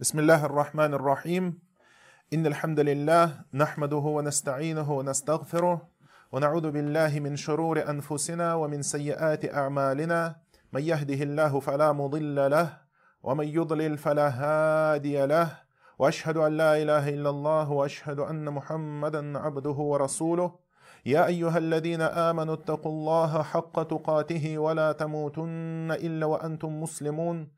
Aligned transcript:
بسم 0.00 0.18
الله 0.18 0.44
الرحمن 0.46 0.94
الرحيم 0.94 1.58
إن 2.34 2.46
الحمد 2.46 2.80
لله 2.80 3.30
نحمده 3.54 3.96
ونستعينه 3.96 4.92
ونستغفره 4.92 5.88
ونعوذ 6.32 6.70
بالله 6.70 7.20
من 7.20 7.36
شرور 7.36 7.90
أنفسنا 7.90 8.54
ومن 8.54 8.82
سيئات 8.82 9.54
أعمالنا 9.54 10.36
من 10.72 10.82
يهده 10.82 11.22
الله 11.22 11.60
فلا 11.60 11.92
مضل 11.92 12.50
له 12.50 12.68
ومن 13.22 13.48
يضلل 13.48 13.98
فلا 13.98 14.28
هادي 14.28 15.26
له 15.26 15.48
وأشهد 15.98 16.36
أن 16.36 16.56
لا 16.56 16.82
إله 16.82 17.08
إلا 17.08 17.30
الله 17.30 17.70
وأشهد 17.70 18.18
أن 18.18 18.44
محمدا 18.50 19.38
عبده 19.38 19.78
ورسوله 19.90 20.54
يا 21.06 21.26
أيها 21.26 21.58
الذين 21.58 22.02
آمنوا 22.02 22.54
اتقوا 22.54 22.92
الله 22.92 23.42
حق 23.42 23.82
تقاته 23.82 24.58
ولا 24.58 24.92
تموتن 24.92 25.90
إلا 25.90 26.26
وأنتم 26.26 26.82
مسلمون 26.82 27.57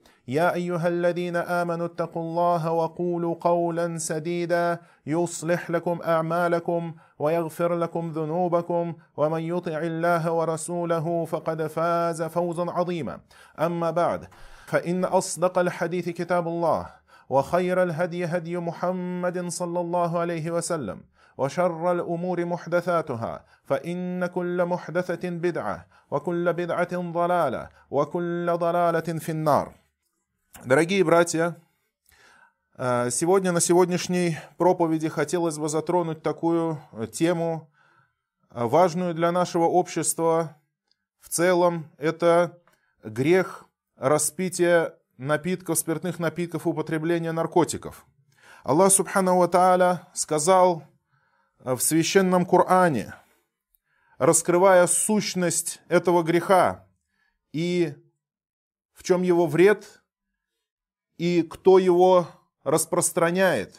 يا 0.31 0.53
أيها 0.53 0.87
الذين 0.87 1.35
آمنوا 1.35 1.85
اتقوا 1.85 2.21
الله 2.21 2.71
وقولوا 2.71 3.35
قولا 3.41 3.97
سديدا 3.97 4.79
يصلح 5.05 5.71
لكم 5.71 5.99
أعمالكم 6.05 6.93
ويغفر 7.19 7.75
لكم 7.75 8.11
ذنوبكم 8.11 8.93
ومن 9.17 9.41
يطع 9.41 9.77
الله 9.77 10.31
ورسوله 10.31 11.25
فقد 11.25 11.67
فاز 11.67 12.23
فوزا 12.23 12.71
عظيما. 12.71 13.19
أما 13.59 13.91
بعد 13.91 14.27
فإن 14.65 15.05
أصدق 15.05 15.59
الحديث 15.59 16.09
كتاب 16.09 16.47
الله 16.47 16.85
وخير 17.29 17.83
الهدي 17.83 18.25
هدي 18.25 18.57
محمد 18.57 19.47
صلى 19.47 19.79
الله 19.79 20.19
عليه 20.19 20.51
وسلم 20.51 21.01
وشر 21.37 21.91
الأمور 21.91 22.45
محدثاتها 22.45 23.43
فإن 23.63 24.25
كل 24.25 24.65
محدثة 24.65 25.29
بدعة 25.29 25.85
وكل 26.11 26.53
بدعة 26.53 27.11
ضلالة 27.11 27.69
وكل 27.91 28.57
ضلالة 28.57 29.19
في 29.19 29.31
النار. 29.31 29.80
Дорогие 30.59 31.03
братья, 31.03 31.59
э, 32.77 33.09
сегодня 33.09 33.51
на 33.51 33.59
сегодняшней 33.59 34.37
проповеди 34.57 35.09
хотелось 35.09 35.57
бы 35.57 35.69
затронуть 35.69 36.21
такую 36.21 36.79
тему, 37.11 37.71
э, 38.51 38.63
важную 38.63 39.15
для 39.15 39.31
нашего 39.31 39.63
общества 39.63 40.61
в 41.19 41.29
целом. 41.29 41.89
Это 41.97 42.61
грех 43.03 43.65
распития 43.95 44.99
напитков, 45.17 45.79
спиртных 45.79 46.19
напитков, 46.19 46.67
употребления 46.67 47.31
наркотиков. 47.31 48.05
Аллах 48.63 48.91
Субхану 48.91 49.39
Ва 49.39 49.47
Тааля 49.47 50.07
сказал 50.13 50.83
э, 51.63 51.73
в 51.73 51.81
священном 51.81 52.45
Коране, 52.45 53.15
раскрывая 54.19 54.85
сущность 54.85 55.81
этого 55.87 56.21
греха 56.21 56.85
и 57.51 57.95
в 58.93 59.01
чем 59.01 59.23
его 59.23 59.47
вред– 59.47 59.87
и 61.21 61.43
кто 61.43 61.77
его 61.77 62.25
распространяет. 62.63 63.75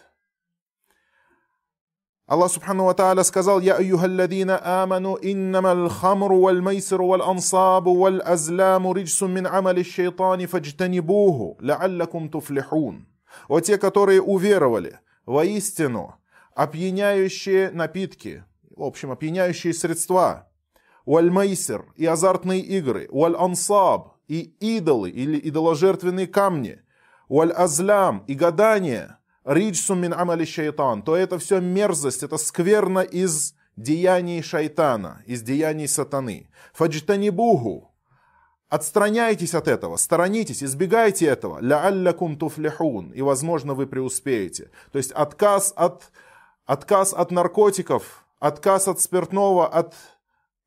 Аллах 2.29 2.53
Субхану 2.53 2.85
Ва 2.85 3.23
сказал, 3.25 3.59
«Я 3.59 3.79
аюхалладина 3.79 4.61
аману 4.83 5.19
иннама 5.21 5.71
аль-хамру 5.71 6.39
валь-майсиру 6.39 7.05
валь-ансабу 7.09 7.97
валь-азламу 7.97 8.95
риджсун 8.95 9.35
мин 9.35 9.49
амали 9.49 9.83
шейтани 9.83 10.47
фаджтанибуху, 10.47 11.59
лааллакум 11.61 12.29
туфлихун». 12.29 13.09
О 13.49 13.59
те, 13.59 13.77
которые 13.77 14.23
уверовали, 14.23 15.01
воистину, 15.27 16.15
опьяняющие 16.55 17.73
напитки, 17.73 18.45
в 18.71 18.85
общем, 18.85 19.11
опьяняющие 19.11 19.75
средства, 19.75 20.49
валь-майсир 21.07 21.87
и 21.97 22.07
азартные 22.07 22.61
игры, 22.61 23.09
валь-ансаб 23.11 24.13
и 24.29 24.55
идолы 24.61 25.11
или 25.11 25.41
идоложертвенные 25.49 26.29
камни– 26.29 26.81
уаль-азлям 27.33 28.25
и 28.27 28.35
гадание, 28.35 29.17
риджсум 29.45 30.01
мин 30.03 30.13
амали 30.13 30.45
шайтан, 30.45 31.03
то 31.03 31.17
это 31.17 31.39
все 31.39 31.61
мерзость, 31.61 32.23
это 32.23 32.37
скверно 32.37 33.01
из 33.01 33.55
деяний 33.77 34.43
шайтана, 34.43 35.23
из 35.27 35.41
деяний 35.41 35.89
сатаны. 35.89 36.51
Фаджтанибуху, 36.75 37.89
Отстраняйтесь 38.69 39.55
от 39.55 39.69
этого, 39.69 39.97
сторонитесь, 39.99 40.63
избегайте 40.63 41.27
этого. 41.27 41.59
Ля 41.61 41.87
аллякум 41.87 42.39
туфлихун. 42.39 43.11
И, 43.11 43.21
возможно, 43.21 43.75
вы 43.75 43.87
преуспеете. 43.87 44.71
То 44.93 44.97
есть 44.97 45.13
отказ 45.13 45.75
от, 45.77 46.11
отказ 46.65 47.13
от 47.13 47.31
наркотиков, 47.31 48.25
отказ 48.41 48.89
от 48.89 48.99
спиртного, 48.99 49.69
от, 49.69 49.95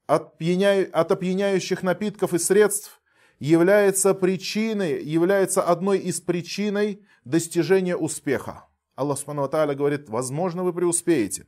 от, 0.05 0.37
пьяня, 0.37 0.87
от 0.93 1.11
опьяняющих 1.11 1.81
напитков 1.81 2.35
и 2.35 2.37
средств 2.37 3.01
является 3.38 4.14
причиной, 4.14 5.02
является 5.02 5.62
одной 5.62 5.98
из 5.98 6.20
причиной 6.20 7.02
достижения 7.24 7.96
успеха. 7.96 8.66
Аллах 8.94 9.18
Субхану 9.18 9.48
Тааля 9.48 9.74
говорит, 9.74 10.08
возможно, 10.08 10.62
вы 10.62 10.72
преуспеете. 10.72 11.46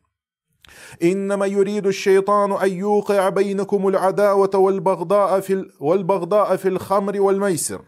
إنما 1.02 1.46
يريد 1.46 1.86
الشيطان 1.86 2.52
أن 2.52 2.72
يوقع 2.72 3.28
بينكم 3.28 3.88
العداوة 3.88 4.50
والبغضاء 4.54 5.40
في 5.40 5.70
والبغضاء 5.80 6.56
في 6.56 6.68
الخمر 6.68 7.20
والميسر 7.20 7.84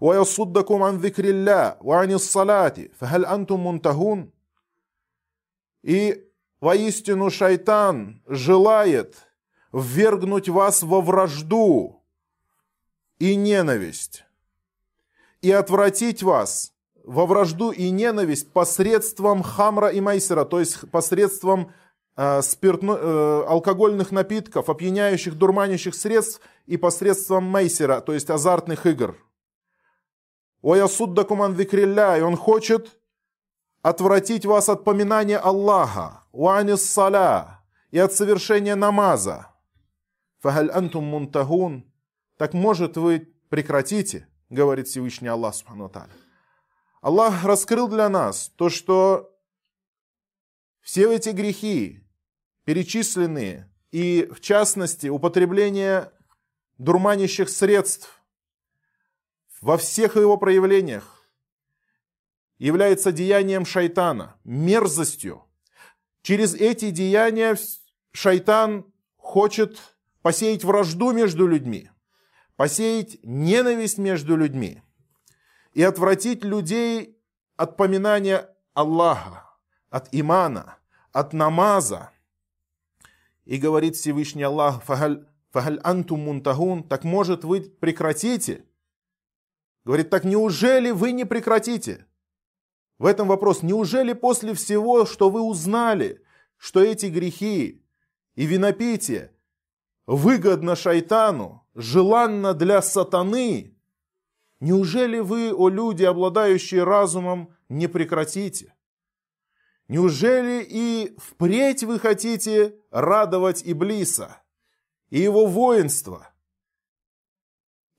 ويصدكم 0.00 0.82
عن 0.82 0.96
ذكر 0.96 1.24
الله 1.24 1.76
وعن 1.80 2.12
الصلاة 2.12 2.74
فهل 2.98 3.24
أنتم 3.26 3.66
منتهون؟ 3.66 4.30
И 5.84 6.24
воистину 6.60 7.30
шайтан 7.30 8.20
желает 8.26 9.14
ввергнуть 9.72 10.48
вас 10.48 10.82
во 10.82 11.00
вражду 11.00 12.01
и 13.23 13.37
ненависть, 13.37 14.25
и 15.41 15.49
отвратить 15.49 16.23
вас 16.23 16.73
во 17.05 17.25
вражду 17.25 17.71
и 17.71 17.89
ненависть 17.89 18.51
посредством 18.51 19.43
хамра 19.43 19.87
и 19.87 20.01
майсера, 20.01 20.43
то 20.43 20.59
есть 20.59 20.91
посредством 20.91 21.71
э, 22.17 22.41
спиртно, 22.41 22.97
э, 22.99 23.43
алкогольных 23.47 24.11
напитков, 24.11 24.69
опьяняющих, 24.69 25.37
дурманящих 25.37 25.95
средств 25.95 26.41
и 26.65 26.75
посредством 26.75 27.45
майсера, 27.45 28.01
то 28.01 28.11
есть 28.13 28.29
азартных 28.29 28.85
игр. 28.85 29.15
Оясуддакуман 30.61 31.53
викрилля, 31.53 32.17
и 32.17 32.21
он 32.21 32.35
хочет 32.35 32.99
отвратить 33.81 34.45
вас 34.45 34.67
от 34.67 34.83
поминания 34.83 35.37
Аллаха, 35.37 36.25
уанис 36.33 36.85
саля, 36.85 37.61
и 37.89 37.99
от 37.99 38.11
совершения 38.11 38.75
намаза. 38.75 39.47
Фахаль 40.41 40.71
антум 40.71 41.05
мунтагун, 41.05 41.85
так 42.37 42.53
может 42.53 42.97
вы 42.97 43.33
прекратите, 43.49 44.27
говорит 44.49 44.87
Всевышний 44.87 45.27
Аллах 45.27 45.55
Субхану 45.55 45.91
Аллах 47.01 47.43
раскрыл 47.43 47.87
для 47.87 48.09
нас 48.09 48.51
то, 48.55 48.69
что 48.69 49.37
все 50.81 51.13
эти 51.13 51.29
грехи, 51.29 52.01
перечисленные, 52.63 53.69
и 53.91 54.27
в 54.33 54.39
частности 54.39 55.07
употребление 55.07 56.11
дурманящих 56.77 57.49
средств 57.49 58.21
во 59.61 59.77
всех 59.77 60.15
его 60.15 60.37
проявлениях 60.37 61.27
является 62.57 63.11
деянием 63.11 63.65
шайтана, 63.65 64.39
мерзостью. 64.43 65.45
Через 66.21 66.55
эти 66.55 66.89
деяния 66.89 67.57
шайтан 68.11 68.91
хочет 69.17 69.79
посеять 70.21 70.63
вражду 70.63 71.11
между 71.11 71.45
людьми 71.47 71.89
посеять 72.55 73.17
ненависть 73.23 73.97
между 73.97 74.35
людьми 74.35 74.81
и 75.73 75.83
отвратить 75.83 76.43
людей 76.43 77.17
от 77.55 77.77
поминания 77.77 78.49
Аллаха, 78.73 79.49
от 79.89 80.09
имана, 80.11 80.77
от 81.11 81.33
намаза. 81.33 82.11
И 83.45 83.57
говорит 83.57 83.95
Всевышний 83.95 84.43
Аллах, 84.43 84.83
фагаль 84.83 85.25
антум 85.83 86.21
мунтагун, 86.21 86.83
так 86.83 87.03
может 87.03 87.43
вы 87.43 87.61
прекратите? 87.61 88.65
Говорит, 89.85 90.09
так 90.09 90.23
неужели 90.23 90.91
вы 90.91 91.11
не 91.11 91.25
прекратите? 91.25 92.07
В 92.99 93.05
этом 93.05 93.27
вопрос, 93.27 93.63
неужели 93.63 94.13
после 94.13 94.53
всего, 94.53 95.05
что 95.05 95.29
вы 95.29 95.41
узнали, 95.41 96.23
что 96.57 96.81
эти 96.81 97.07
грехи 97.07 97.85
и 98.35 98.45
винопитие 98.45 99.35
выгодно 100.05 100.75
шайтану, 100.75 101.62
желанно 101.75 102.53
для 102.53 102.81
сатаны, 102.81 103.75
неужели 104.59 105.19
вы, 105.19 105.53
о 105.53 105.69
люди, 105.69 106.03
обладающие 106.03 106.83
разумом, 106.83 107.55
не 107.69 107.87
прекратите? 107.87 108.73
Неужели 109.87 110.65
и 110.67 111.15
впредь 111.17 111.83
вы 111.83 111.99
хотите 111.99 112.79
радовать 112.89 113.63
Иблиса 113.65 114.41
и 115.09 115.19
его 115.19 115.45
воинство 115.45 116.29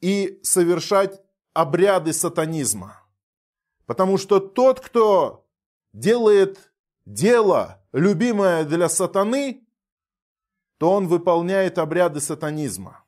и 0.00 0.40
совершать 0.42 1.20
обряды 1.54 2.12
сатанизма. 2.12 3.00
Потому 3.86 4.18
что 4.18 4.40
тот, 4.40 4.80
кто 4.80 5.46
делает 5.92 6.72
дело, 7.06 7.82
любимое 7.92 8.64
для 8.64 8.88
сатаны, 8.88 9.66
то 10.78 10.90
он 10.90 11.06
выполняет 11.06 11.78
обряды 11.78 12.20
сатанизма. 12.20 13.03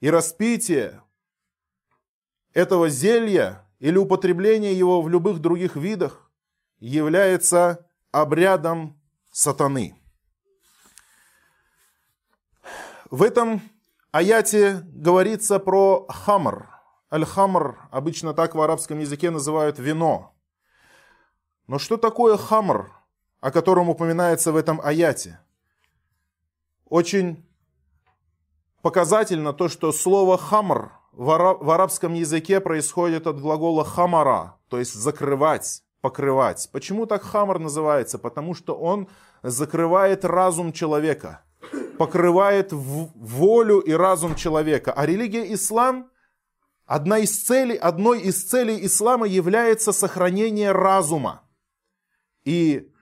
И 0.00 0.10
распитие 0.10 1.02
этого 2.52 2.88
зелья 2.88 3.66
или 3.78 3.96
употребление 3.96 4.76
его 4.76 5.02
в 5.02 5.08
любых 5.08 5.40
других 5.40 5.76
видах 5.76 6.30
является 6.78 7.86
обрядом 8.12 9.00
сатаны. 9.30 9.96
В 13.10 13.22
этом 13.22 13.62
аяте 14.12 14.82
говорится 14.92 15.58
про 15.58 16.06
хамр. 16.08 16.68
Аль-хамр, 17.10 17.88
обычно 17.90 18.34
так 18.34 18.54
в 18.54 18.60
арабском 18.60 18.98
языке 18.98 19.30
называют 19.30 19.78
вино. 19.78 20.34
Но 21.66 21.78
что 21.78 21.96
такое 21.96 22.36
хамр, 22.36 22.92
о 23.40 23.50
котором 23.50 23.88
упоминается 23.88 24.52
в 24.52 24.56
этом 24.56 24.80
аяте? 24.82 25.40
Очень 26.84 27.47
показательно 28.82 29.52
то, 29.52 29.68
что 29.68 29.92
слово 29.92 30.38
хамр 30.38 30.92
в 31.12 31.70
арабском 31.70 32.14
языке 32.14 32.60
происходит 32.60 33.26
от 33.26 33.40
глагола 33.40 33.84
хамара, 33.84 34.56
то 34.68 34.78
есть 34.78 34.94
закрывать, 34.94 35.82
покрывать. 36.00 36.68
Почему 36.72 37.06
так 37.06 37.22
хамар 37.22 37.58
называется? 37.58 38.18
Потому 38.18 38.54
что 38.54 38.74
он 38.74 39.08
закрывает 39.42 40.24
разум 40.24 40.72
человека, 40.72 41.44
покрывает 41.98 42.68
волю 42.72 43.80
и 43.80 43.92
разум 43.92 44.36
человека. 44.36 44.92
А 44.92 45.06
религия 45.06 45.52
ислам, 45.52 46.10
одна 46.86 47.18
из 47.18 47.44
целей, 47.44 47.76
одной 47.76 48.20
из 48.20 48.44
целей 48.44 48.86
ислама 48.86 49.26
является 49.26 49.92
сохранение 49.92 50.70
разума. 50.72 51.42
И 52.44 52.92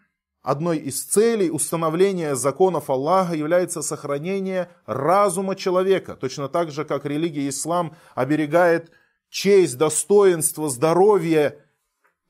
одной 0.47 0.79
из 0.79 1.03
целей 1.03 1.51
установления 1.51 2.37
законов 2.37 2.89
Аллаха 2.89 3.35
является 3.35 3.83
сохранение 3.83 4.71
разума 4.87 5.57
человека. 5.57 6.15
Точно 6.15 6.49
так 6.49 6.71
же, 6.71 6.85
как 6.85 7.05
религия 7.05 7.49
ислам 7.49 7.97
оберегает 8.15 8.93
честь, 9.29 9.77
достоинство, 9.77 10.69
здоровье, 10.69 11.65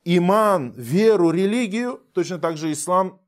иман, 0.03 0.71
веру, 0.71 1.29
религию, 1.29 2.01
точно 2.13 2.39
так 2.39 2.57
же 2.57 2.71
ислам 2.71 3.21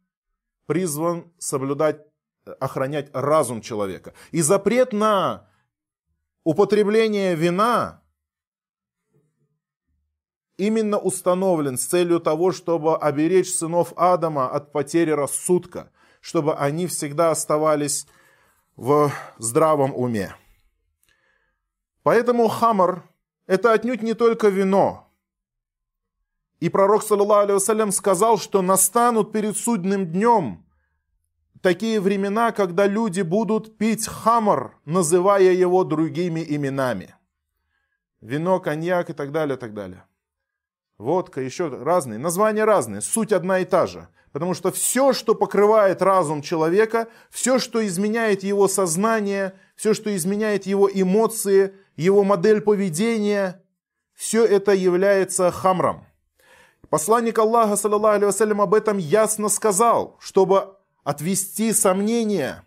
призван 0.65 1.31
соблюдать, 1.37 2.01
охранять 2.59 3.11
разум 3.13 3.61
человека. 3.61 4.15
И 4.31 4.41
запрет 4.41 4.91
на 4.91 5.47
употребление 6.43 7.35
вина 7.35 8.01
именно 10.59 10.99
установлен 10.99 11.77
с 11.77 11.85
целью 11.85 12.19
того, 12.19 12.51
чтобы 12.51 12.97
оберечь 12.97 13.53
сынов 13.53 13.93
Адама 13.95 14.49
от 14.49 14.71
потери 14.71 15.11
рассудка, 15.11 15.91
чтобы 16.19 16.55
они 16.55 16.85
всегда 16.87 17.31
оставались 17.31 18.05
в 18.75 19.11
здравом 19.37 19.95
уме. 19.95 20.35
Поэтому 22.03 22.47
хамар– 22.49 23.03
это 23.47 23.71
отнюдь 23.71 24.03
не 24.03 24.13
только 24.13 24.49
вино. 24.49 25.07
И 26.59 26.67
пророк, 26.67 27.03
саллаллаху 27.03 27.53
алейhi 27.53 27.91
сказал, 27.91 28.37
что 28.37 28.61
настанут 28.61 29.31
перед 29.31 29.55
судным 29.55 30.07
днем 30.07 30.65
такие 31.61 32.01
времена, 32.01 32.51
когда 32.51 32.85
люди 32.85 33.21
будут 33.21 33.77
пить 33.77 34.07
хамар, 34.07 34.77
называя 34.83 35.53
его 35.53 35.85
другими 35.85 36.45
именами. 36.45 37.15
Вино, 38.19 38.59
коньяк 38.59 39.09
и 39.09 39.13
так 39.13 39.31
далее, 39.31 39.55
и 39.55 39.59
так 39.59 39.73
далее 39.73 40.03
водка, 40.99 41.41
еще 41.41 41.69
разные. 41.69 42.19
Названия 42.19 42.65
разные, 42.65 43.01
суть 43.01 43.31
одна 43.31 43.59
и 43.59 43.65
та 43.65 43.87
же. 43.87 44.07
Потому 44.31 44.53
что 44.53 44.71
все, 44.71 45.13
что 45.13 45.33
покрывает 45.33 46.03
разум 46.03 46.43
человека, 46.43 47.07
все, 47.31 47.57
что 47.57 47.85
изменяет 47.87 48.43
его 48.43 48.67
сознание, 48.67 49.55
все, 49.75 49.95
что 49.95 50.15
изменяет 50.15 50.67
его 50.67 50.87
эмоции, 50.91 51.73
его 51.95 52.23
модель 52.23 52.61
поведения, 52.61 53.63
все 54.13 54.45
это 54.45 54.73
является 54.73 55.49
хамром. 55.49 56.05
Посланник 56.89 57.39
Аллаха, 57.39 57.75
саллаллаху 57.75 58.25
алейhi 58.25 58.61
об 58.61 58.73
этом 58.73 58.97
ясно 58.97 59.49
сказал, 59.49 60.17
чтобы 60.19 60.75
отвести 61.03 61.73
сомнения. 61.73 62.63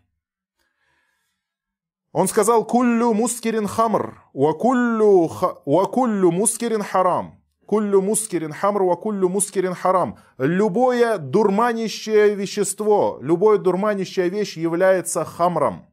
Он 2.12 2.28
сказал, 2.28 2.64
«Куллю 2.64 3.14
мускирин 3.14 3.66
хамр, 3.66 4.22
ва 4.32 4.52
куллю 4.52 6.30
мускирин 6.30 6.82
харам». 6.82 7.41
Куллю 7.72 8.02
мускирин 8.02 8.52
хамру, 8.52 8.90
а 8.90 8.96
куллю 8.96 9.30
мускирин 9.30 9.72
харам. 9.72 10.18
Любое 10.36 11.16
дурманящее 11.16 12.34
вещество, 12.34 13.18
любое 13.22 13.56
дурманящая 13.56 14.28
вещь 14.28 14.58
является 14.58 15.24
хамром, 15.24 15.86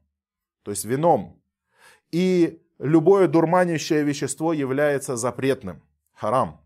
то 0.62 0.72
есть 0.72 0.84
вином. 0.84 1.40
И 2.12 2.60
любое 2.78 3.28
дурманящее 3.28 4.02
вещество 4.04 4.52
является 4.52 5.16
запретным, 5.16 5.80
харам. 6.12 6.60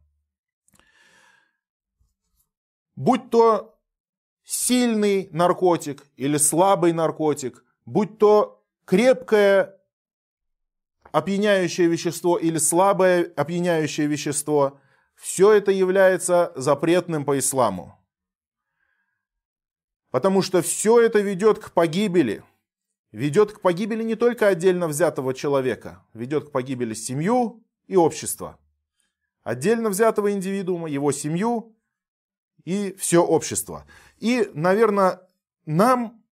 Будь 2.97 3.31
то 3.31 3.79
сильный 4.43 5.29
наркотик 5.31 6.03
или 6.17 6.39
слабый 6.39 6.93
наркотик, 6.93 7.65
будь 7.87 8.19
то 8.19 8.65
крепкое 8.85 9.79
опьяняющее 11.13 11.87
вещество 11.87 12.37
или 12.37 12.59
слабое 12.59 13.33
опьяняющее 13.37 14.09
вещество, 14.09 14.81
все 15.25 15.53
это 15.53 15.71
является 15.71 16.53
запретным 16.55 17.25
по 17.25 17.39
исламу. 17.39 17.99
Потому 20.11 20.43
что 20.43 20.61
все 20.61 21.01
это 21.01 21.21
ведет 21.21 21.59
к 21.59 21.73
погибели. 21.73 22.45
Ведет 23.11 23.53
к 23.53 23.63
погибели 23.63 24.03
не 24.03 24.17
только 24.17 24.49
отдельно 24.49 24.87
взятого 24.87 25.33
человека, 25.33 26.05
ведет 26.13 26.49
к 26.49 26.53
погибели 26.53 26.93
семью 26.93 27.65
и 27.87 27.97
общество. 27.97 28.59
Отдельно 29.43 29.89
взятого 29.89 30.31
индивидуума, 30.31 30.91
его 30.91 31.11
семью 31.11 31.75
и 32.67 32.95
все 32.99 33.25
общество. 33.25 33.87
И, 34.19 34.51
наверное, 34.53 35.27
нам 35.65 36.23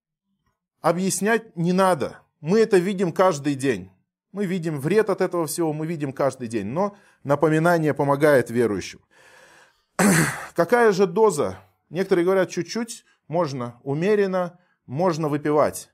объяснять 0.81 1.55
не 1.55 1.73
надо. 1.73 2.19
Мы 2.41 2.59
это 2.59 2.77
видим 2.77 3.11
каждый 3.11 3.55
день. 3.55 3.89
Мы 4.33 4.45
видим 4.45 4.79
вред 4.79 5.11
от 5.11 5.21
этого 5.21 5.45
всего, 5.45 5.73
мы 5.73 5.85
видим 5.85 6.11
каждый 6.11 6.47
день. 6.47 6.65
Но 6.65 6.97
напоминание 7.23 7.93
помогает 7.93 8.49
верующим. 8.49 8.99
Какая 10.55 10.91
же 10.91 11.05
доза? 11.05 11.59
Некоторые 11.91 12.25
говорят, 12.25 12.49
чуть-чуть, 12.49 13.05
можно 13.27 13.79
умеренно, 13.83 14.59
можно 14.87 15.29
выпивать. 15.29 15.91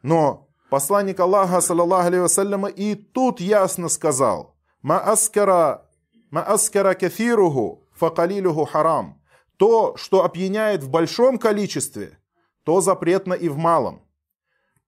Но 0.00 0.48
посланник 0.70 1.20
Аллаха, 1.20 1.60
саллаллаху 1.60 2.08
алейhi 2.08 2.22
вассаляма, 2.22 2.68
и 2.68 2.94
тут 2.94 3.38
ясно 3.40 3.90
сказал, 3.90 4.56
«Ма 4.80 4.98
аскара, 5.00 5.86
ма 6.30 6.42
аскара 6.42 6.94
кафиругу, 6.94 7.86
факалилюгу 7.92 8.64
харам». 8.64 9.20
То, 9.58 9.94
что 9.98 10.24
опьяняет 10.24 10.82
в 10.82 10.88
большом 10.88 11.38
количестве, 11.38 12.18
то 12.64 12.80
запретно 12.80 13.34
и 13.34 13.50
в 13.50 13.58
малом. 13.58 14.02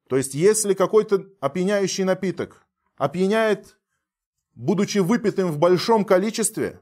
То 0.09 0.17
есть, 0.17 0.35
если 0.35 0.73
какой-то 0.73 1.27
опьяняющий 1.41 2.05
напиток 2.05 2.66
опьяняет, 2.97 3.79
будучи 4.55 4.99
выпитым 4.99 5.51
в 5.53 5.59
большом 5.59 6.05
количестве, 6.05 6.81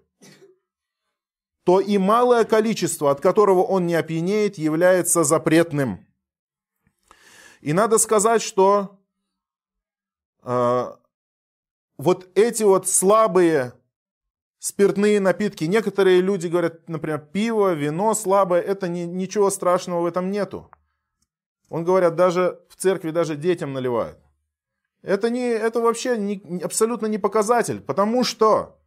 то 1.65 1.81
и 1.81 1.99
малое 1.99 2.45
количество, 2.45 3.11
от 3.11 3.21
которого 3.21 3.63
он 3.63 3.87
не 3.87 3.95
опьянеет, 3.95 4.59
является 4.59 5.25
запретным. 5.25 6.07
И 7.61 7.73
надо 7.73 7.97
сказать, 7.99 8.43
что 8.43 9.01
э, 10.43 10.93
вот 11.97 12.29
эти 12.35 12.63
вот 12.63 12.87
слабые 12.87 13.73
спиртные 14.59 15.21
напитки, 15.21 15.65
некоторые 15.65 16.21
люди 16.21 16.47
говорят, 16.47 16.89
например, 16.89 17.19
пиво, 17.19 17.73
вино 17.73 18.15
слабое, 18.15 18.61
это 18.61 18.89
не, 18.89 19.07
ничего 19.07 19.51
страшного 19.51 20.03
в 20.03 20.07
этом 20.07 20.31
нету. 20.31 20.71
Он 21.71 21.85
говорят, 21.85 22.15
даже 22.15 22.61
в 22.69 22.77
церкви 22.77 23.11
даже 23.11 23.37
детям 23.37 23.73
наливают. 23.73 24.24
Это, 25.05 25.29
не, 25.29 25.51
это 25.51 25.81
вообще 25.81 26.17
не, 26.17 26.61
абсолютно 26.63 27.07
не 27.07 27.19
показатель, 27.19 27.83
потому 27.83 28.25
что 28.25 28.81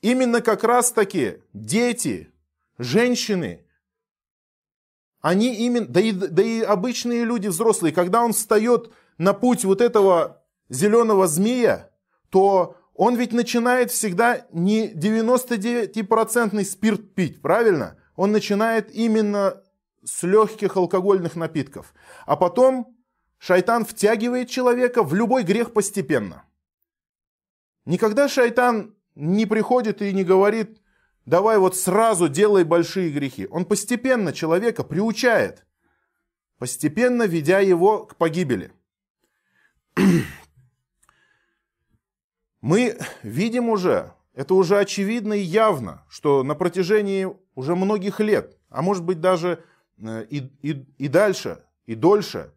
именно 0.00 0.40
как 0.40 0.62
раз 0.62 0.92
таки 0.92 1.42
дети, 1.52 2.32
женщины, 2.78 3.66
они 5.20 5.52
именно, 5.56 5.86
да 5.86 6.00
и, 6.00 6.12
да 6.12 6.40
и 6.40 6.60
обычные 6.60 7.24
люди 7.24 7.48
взрослые, 7.48 7.92
когда 7.92 8.22
он 8.22 8.32
встает 8.32 8.92
на 9.18 9.32
путь 9.32 9.64
вот 9.64 9.80
этого 9.80 10.44
зеленого 10.68 11.26
змея, 11.26 11.90
то 12.30 12.76
он 12.94 13.16
ведь 13.16 13.32
начинает 13.32 13.90
всегда 13.90 14.46
не 14.52 14.92
99% 14.92 16.62
спирт 16.64 17.12
пить, 17.14 17.42
правильно? 17.42 17.98
Он 18.14 18.30
начинает 18.30 18.94
именно 18.94 19.64
с 20.04 20.22
легких 20.22 20.76
алкогольных 20.76 21.34
напитков. 21.34 21.92
А 22.24 22.36
потом 22.36 22.94
Шайтан 23.46 23.84
втягивает 23.84 24.48
человека 24.48 25.02
в 25.02 25.12
любой 25.14 25.42
грех 25.42 25.74
постепенно. 25.74 26.46
Никогда 27.84 28.26
шайтан 28.26 28.94
не 29.14 29.44
приходит 29.44 30.00
и 30.00 30.14
не 30.14 30.24
говорит, 30.24 30.80
давай 31.26 31.58
вот 31.58 31.76
сразу 31.76 32.30
делай 32.30 32.64
большие 32.64 33.10
грехи. 33.10 33.46
Он 33.50 33.66
постепенно 33.66 34.32
человека 34.32 34.82
приучает, 34.82 35.66
постепенно 36.56 37.24
ведя 37.24 37.60
его 37.60 38.06
к 38.06 38.16
погибели. 38.16 38.72
Мы 42.62 42.98
видим 43.22 43.68
уже, 43.68 44.14
это 44.32 44.54
уже 44.54 44.78
очевидно 44.78 45.34
и 45.34 45.42
явно, 45.42 46.02
что 46.08 46.44
на 46.44 46.54
протяжении 46.54 47.28
уже 47.54 47.76
многих 47.76 48.20
лет, 48.20 48.56
а 48.70 48.80
может 48.80 49.04
быть 49.04 49.20
даже 49.20 49.62
э, 49.98 50.24
и, 50.30 50.38
и, 50.62 50.86
и 50.96 51.08
дальше, 51.08 51.62
и 51.84 51.94
дольше, 51.94 52.54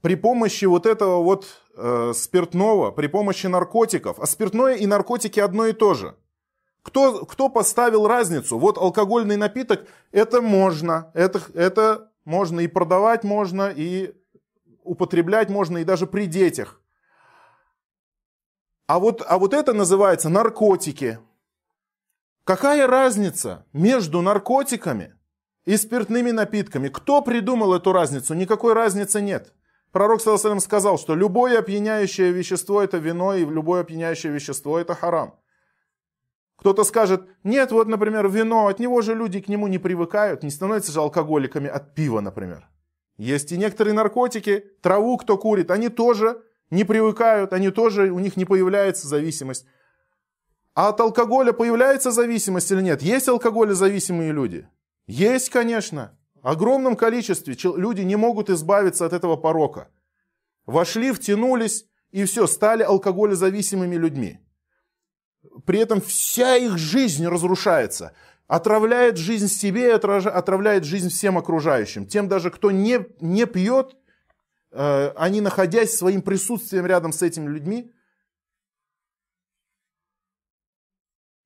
при 0.00 0.14
помощи 0.14 0.64
вот 0.64 0.86
этого 0.86 1.22
вот 1.22 1.46
э, 1.76 2.12
спиртного, 2.14 2.90
при 2.90 3.06
помощи 3.06 3.46
наркотиков, 3.46 4.18
а 4.18 4.26
спиртное 4.26 4.74
и 4.74 4.86
наркотики 4.86 5.40
одно 5.40 5.66
и 5.66 5.72
то 5.72 5.94
же. 5.94 6.16
Кто, 6.82 7.26
кто 7.26 7.48
поставил 7.48 8.06
разницу? 8.06 8.58
Вот 8.58 8.78
алкогольный 8.78 9.36
напиток, 9.36 9.86
это 10.12 10.40
можно, 10.40 11.10
это, 11.14 11.40
это 11.54 12.10
можно 12.24 12.60
и 12.60 12.68
продавать 12.68 13.22
можно, 13.22 13.70
и 13.74 14.14
употреблять 14.82 15.50
можно, 15.50 15.78
и 15.78 15.84
даже 15.84 16.06
при 16.06 16.26
детях. 16.26 16.80
А 18.86 18.98
вот, 18.98 19.22
а 19.26 19.38
вот 19.38 19.52
это 19.52 19.72
называется 19.72 20.30
наркотики. 20.30 21.20
Какая 22.44 22.86
разница 22.86 23.66
между 23.72 24.22
наркотиками 24.22 25.14
и 25.66 25.76
спиртными 25.76 26.30
напитками? 26.30 26.88
Кто 26.88 27.20
придумал 27.20 27.74
эту 27.74 27.92
разницу? 27.92 28.34
Никакой 28.34 28.72
разницы 28.72 29.20
нет. 29.20 29.52
Пророк 29.92 30.20
Саласалям 30.20 30.60
сказал, 30.60 30.98
что 30.98 31.16
любое 31.16 31.58
опьяняющее 31.58 32.30
вещество 32.30 32.80
это 32.80 32.98
вино, 32.98 33.34
и 33.34 33.44
любое 33.44 33.80
опьяняющее 33.80 34.32
вещество 34.32 34.78
это 34.78 34.94
харам. 34.94 35.34
Кто-то 36.56 36.84
скажет, 36.84 37.26
нет, 37.42 37.72
вот, 37.72 37.88
например, 37.88 38.28
вино, 38.28 38.68
от 38.68 38.78
него 38.78 39.00
же 39.02 39.14
люди 39.14 39.40
к 39.40 39.48
нему 39.48 39.66
не 39.66 39.78
привыкают, 39.78 40.42
не 40.42 40.50
становятся 40.50 40.92
же 40.92 41.00
алкоголиками 41.00 41.68
от 41.68 41.94
пива, 41.94 42.20
например. 42.20 42.68
Есть 43.16 43.50
и 43.50 43.56
некоторые 43.56 43.94
наркотики, 43.94 44.64
траву 44.80 45.16
кто 45.16 45.36
курит, 45.38 45.70
они 45.70 45.88
тоже 45.88 46.42
не 46.70 46.84
привыкают, 46.84 47.52
они 47.52 47.70
тоже, 47.70 48.12
у 48.12 48.18
них 48.20 48.36
не 48.36 48.44
появляется 48.44 49.08
зависимость. 49.08 49.66
А 50.74 50.90
от 50.90 51.00
алкоголя 51.00 51.52
появляется 51.52 52.12
зависимость 52.12 52.70
или 52.70 52.82
нет? 52.82 53.02
Есть 53.02 53.28
алкоголезависимые 53.28 54.30
люди? 54.30 54.68
Есть, 55.06 55.50
конечно 55.50 56.16
огромном 56.42 56.96
количестве 56.96 57.56
люди 57.76 58.02
не 58.02 58.16
могут 58.16 58.50
избавиться 58.50 59.06
от 59.06 59.12
этого 59.12 59.36
порока. 59.36 59.88
Вошли, 60.66 61.12
втянулись 61.12 61.86
и 62.10 62.24
все, 62.24 62.46
стали 62.46 62.82
алкоголезависимыми 62.82 63.96
людьми. 63.96 64.40
При 65.64 65.78
этом 65.78 66.00
вся 66.00 66.56
их 66.56 66.78
жизнь 66.78 67.26
разрушается. 67.26 68.12
Отравляет 68.46 69.16
жизнь 69.16 69.48
себе, 69.48 69.94
отравляет 69.94 70.84
жизнь 70.84 71.08
всем 71.08 71.38
окружающим. 71.38 72.06
Тем 72.06 72.28
даже, 72.28 72.50
кто 72.50 72.70
не, 72.70 73.06
не 73.20 73.46
пьет, 73.46 73.96
э, 74.72 75.12
они, 75.16 75.40
находясь 75.40 75.96
своим 75.96 76.20
присутствием 76.22 76.84
рядом 76.86 77.12
с 77.12 77.22
этими 77.22 77.48
людьми, 77.48 77.92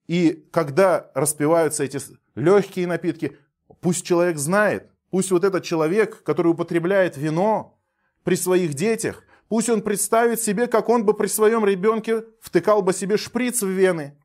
и 0.07 0.47
когда 0.51 1.11
распиваются 1.15 1.85
эти 1.85 1.99
легкие 2.35 2.87
напитки, 2.87 3.37
Пусть 3.85 4.07
человек 4.07 4.39
знает, 4.39 4.91
пусть 5.11 5.31
вот 5.31 5.45
этот 5.45 5.63
человек, 5.63 6.23
который 6.23 6.53
употребляет 6.53 7.19
вино 7.19 7.79
при 8.23 8.35
своих 8.35 8.73
детях, 8.73 9.23
пусть 9.49 9.69
он 9.69 9.83
представит 9.83 10.41
себе, 10.41 10.69
как 10.69 10.89
он 10.89 11.05
бы 11.05 11.13
при 11.13 11.27
своем 11.27 11.67
ребенке 11.67 12.25
втыкал 12.41 12.81
бы 12.81 12.95
себе 12.95 13.19
шприц 13.19 13.61
в 13.61 13.69
вены. 13.69 14.19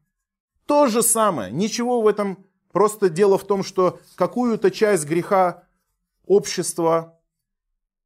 То 0.65 0.87
же 0.87 1.03
самое, 1.03 1.51
ничего 1.51 2.01
в 2.01 2.07
этом, 2.07 2.45
просто 2.71 3.09
дело 3.09 3.37
в 3.37 3.45
том, 3.45 3.63
что 3.63 3.99
какую-то 4.15 4.71
часть 4.71 5.05
греха 5.05 5.67
общество 6.25 7.19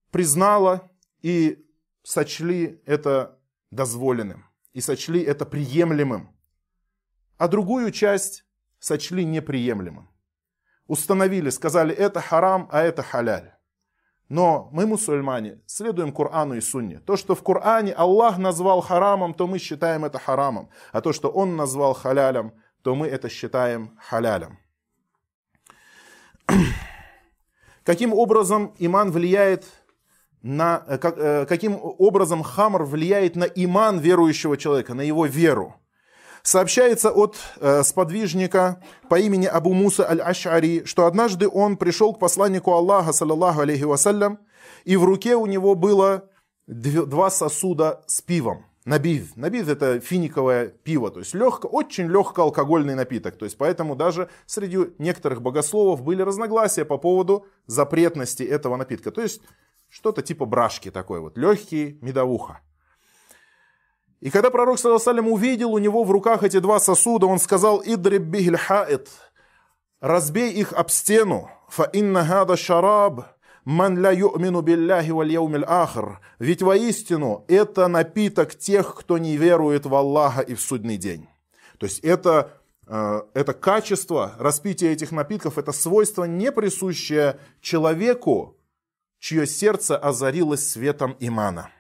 признало 0.09 0.89
и 1.21 1.63
сочли 2.01 2.81
это 2.87 3.37
дозволенным, 3.69 4.47
и 4.73 4.81
сочли 4.81 5.21
это 5.21 5.45
приемлемым, 5.45 6.35
а 7.37 7.47
другую 7.47 7.91
часть 7.91 8.43
сочли 8.79 9.23
неприемлемым 9.23 10.09
установили, 10.87 11.49
сказали, 11.49 11.93
это 11.93 12.21
харам, 12.21 12.67
а 12.71 12.81
это 12.81 13.03
халяль. 13.03 13.53
Но 14.29 14.69
мы, 14.71 14.87
мусульмане, 14.87 15.61
следуем 15.65 16.11
Корану 16.11 16.55
и 16.55 16.61
Сунне. 16.61 16.99
То, 16.99 17.17
что 17.17 17.35
в 17.35 17.43
Коране 17.43 17.93
Аллах 17.93 18.37
назвал 18.37 18.81
харамом, 18.81 19.33
то 19.33 19.47
мы 19.47 19.59
считаем 19.59 20.05
это 20.05 20.17
харамом. 20.17 20.69
А 20.91 21.01
то, 21.01 21.13
что 21.13 21.29
Он 21.29 21.55
назвал 21.55 21.93
халялем, 21.93 22.53
то 22.81 22.95
мы 22.95 23.07
это 23.07 23.29
считаем 23.29 23.97
халялем. 23.99 24.57
Каким 27.83 28.13
образом 28.13 28.73
иман 28.79 29.11
влияет 29.11 29.65
на... 30.41 30.83
Э, 30.87 30.97
э, 31.01 31.45
каким 31.45 31.77
образом 31.81 32.43
хамр 32.43 32.83
влияет 32.83 33.35
на 33.35 33.43
иман 33.43 33.99
верующего 33.99 34.57
человека, 34.57 34.93
на 34.93 35.01
его 35.01 35.25
веру? 35.25 35.75
Сообщается 36.43 37.09
от 37.09 37.37
э, 37.61 37.83
сподвижника 37.83 38.81
по 39.07 39.17
имени 39.17 39.45
Абу 39.45 39.73
Муса 39.73 40.05
аль-Аш'ари, 40.09 40.83
что 40.83 41.05
однажды 41.05 41.47
он 41.47 41.77
пришел 41.77 42.13
к 42.13 42.19
посланнику 42.19 42.73
Аллаха, 42.73 43.13
саллаллаху 43.13 43.61
алейхи 43.61 43.83
вассалям, 43.83 44.39
и 44.83 44.97
в 44.97 45.05
руке 45.05 45.37
у 45.37 45.45
него 45.45 45.73
было 45.75 46.29
два 46.67 47.29
сосуда 47.29 48.03
с 48.07 48.21
пивом. 48.21 48.65
Набив. 48.83 49.37
Набив 49.37 49.69
это 49.69 50.01
финиковое 50.01 50.67
пиво, 50.67 51.09
то 51.09 51.19
есть 51.19 51.33
легко, 51.33 51.69
очень 51.69 52.07
легко 52.07 52.41
алкогольный 52.41 52.95
напиток. 52.95 53.37
То 53.37 53.45
есть 53.45 53.57
поэтому 53.57 53.95
даже 53.95 54.29
среди 54.45 54.79
некоторых 54.97 55.41
богословов 55.41 56.03
были 56.03 56.21
разногласия 56.21 56.83
по 56.83 56.97
поводу 56.97 57.45
запретности 57.65 58.43
этого 58.43 58.75
напитка. 58.75 59.11
То 59.11 59.21
есть 59.21 59.41
что-то 59.87 60.21
типа 60.21 60.45
брашки 60.45 60.91
такой 60.91 61.21
вот, 61.21 61.37
легкий 61.37 61.97
медовуха. 62.01 62.59
И 64.23 64.29
когда 64.29 64.49
пророк, 64.49 64.79
саллиллаху 64.79 65.31
увидел 65.31 65.73
у 65.73 65.79
него 65.79 66.05
в 66.05 66.11
руках 66.11 66.43
эти 66.43 66.59
два 66.59 66.79
сосуда, 66.79 67.25
он 67.25 67.39
сказал, 67.39 67.83
«Идриб 67.85 68.21
бихиль 68.21 68.55
хаит», 68.55 69.09
«Разбей 69.99 70.49
их 70.53 70.71
об 70.71 70.89
стену, 70.89 71.49
фа 71.67 71.83
инна 71.91 72.23
хада 72.23 72.55
шараб, 72.55 73.25
ман 73.65 73.97
ля 73.97 74.11
ю'мину 74.11 74.61
билляхи 74.61 75.09
валь 75.09 75.29
яумиль 75.29 75.65
ахр». 75.67 76.21
Ведь 76.39 76.61
воистину 76.61 77.43
это 77.49 77.89
напиток 77.89 78.55
тех, 78.55 78.95
кто 78.95 79.17
не 79.17 79.35
верует 79.35 79.85
в 79.85 79.93
Аллаха 79.93 80.39
и 80.39 80.55
в 80.55 80.61
судный 80.61 80.95
день. 80.95 81.27
То 81.77 81.85
есть 81.85 81.99
это, 81.99 82.53
э, 82.87 83.21
это 83.33 83.53
качество 83.53 84.35
распития 84.39 84.91
этих 84.93 85.11
напитков, 85.11 85.57
это 85.57 85.73
свойство, 85.73 86.23
не 86.23 86.49
присущее 86.53 87.39
человеку, 87.59 88.55
чье 89.19 89.45
сердце 89.45 89.97
озарилось 89.97 90.69
светом 90.69 91.17
имана. 91.19 91.71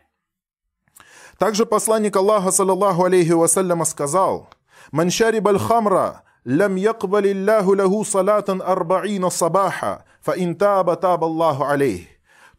Также 1.43 1.65
посланник 1.65 2.15
Аллаха, 2.15 2.51
саллаллаху 2.51 3.03
алейхи 3.03 3.31
вассаляма, 3.31 3.83
сказал, 3.83 4.47
«Ман 4.93 5.09
шариб 5.09 5.45
аль-хамра, 5.45 6.23
лам 6.45 6.75
якбали 6.75 7.33
Аллаху 7.33 7.75
лаху 7.75 8.05
салатан 8.05 8.61
арбаина 8.65 9.29
сабаха, 9.29 10.05
фа 10.21 10.35
ин 10.37 10.55
таба 10.55 10.95
таба 10.95 11.27
Аллаху 11.27 11.65
алейх». 11.65 12.07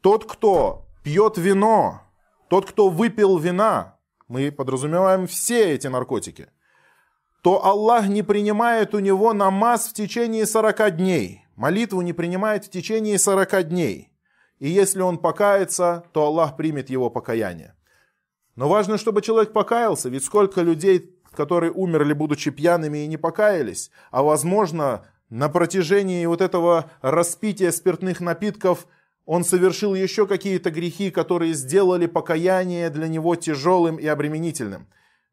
Тот, 0.03 0.31
кто 0.31 0.85
пьет 1.03 1.39
вино, 1.39 2.03
тот, 2.51 2.67
кто 2.67 2.91
выпил 2.91 3.39
вина, 3.39 3.97
мы 4.29 4.53
подразумеваем 4.53 5.27
все 5.27 5.73
эти 5.73 5.87
наркотики, 5.87 6.49
то 7.43 7.65
Аллах 7.65 8.09
не 8.09 8.23
принимает 8.23 8.95
у 8.95 8.99
него 8.99 9.33
намаз 9.33 9.89
в 9.89 9.95
течение 9.95 10.45
40 10.45 10.97
дней. 10.99 11.47
Молитву 11.57 12.03
не 12.03 12.13
принимает 12.13 12.67
в 12.67 12.71
течение 12.71 13.19
40 13.19 13.67
дней. 13.67 14.13
И 14.59 14.69
если 14.69 15.01
он 15.01 15.17
покается, 15.17 16.05
то 16.13 16.27
Аллах 16.27 16.59
примет 16.59 16.91
его 16.91 17.09
покаяние. 17.09 17.75
Но 18.57 18.69
важно, 18.69 18.99
чтобы 18.99 19.23
человек 19.23 19.53
покаялся, 19.53 20.09
ведь 20.09 20.25
сколько 20.25 20.63
людей, 20.63 21.17
которые 21.33 21.73
умерли, 21.73 22.13
будучи 22.13 22.51
пьяными 22.51 22.99
и 22.99 23.07
не 23.07 23.17
покаялись, 23.17 23.91
а 24.11 24.23
возможно, 24.23 25.07
на 25.31 25.49
протяжении 25.49 26.25
вот 26.27 26.41
этого 26.41 26.91
распития 27.03 27.73
спиртных 27.73 28.21
напитков 28.21 28.87
он 29.27 29.43
совершил 29.43 29.95
еще 29.95 30.27
какие-то 30.27 30.71
грехи, 30.71 31.11
которые 31.11 31.55
сделали 31.55 32.07
покаяние 32.07 32.91
для 32.91 33.09
него 33.09 33.35
тяжелым 33.35 33.97
и 33.97 34.07
обременительным. 34.07 34.87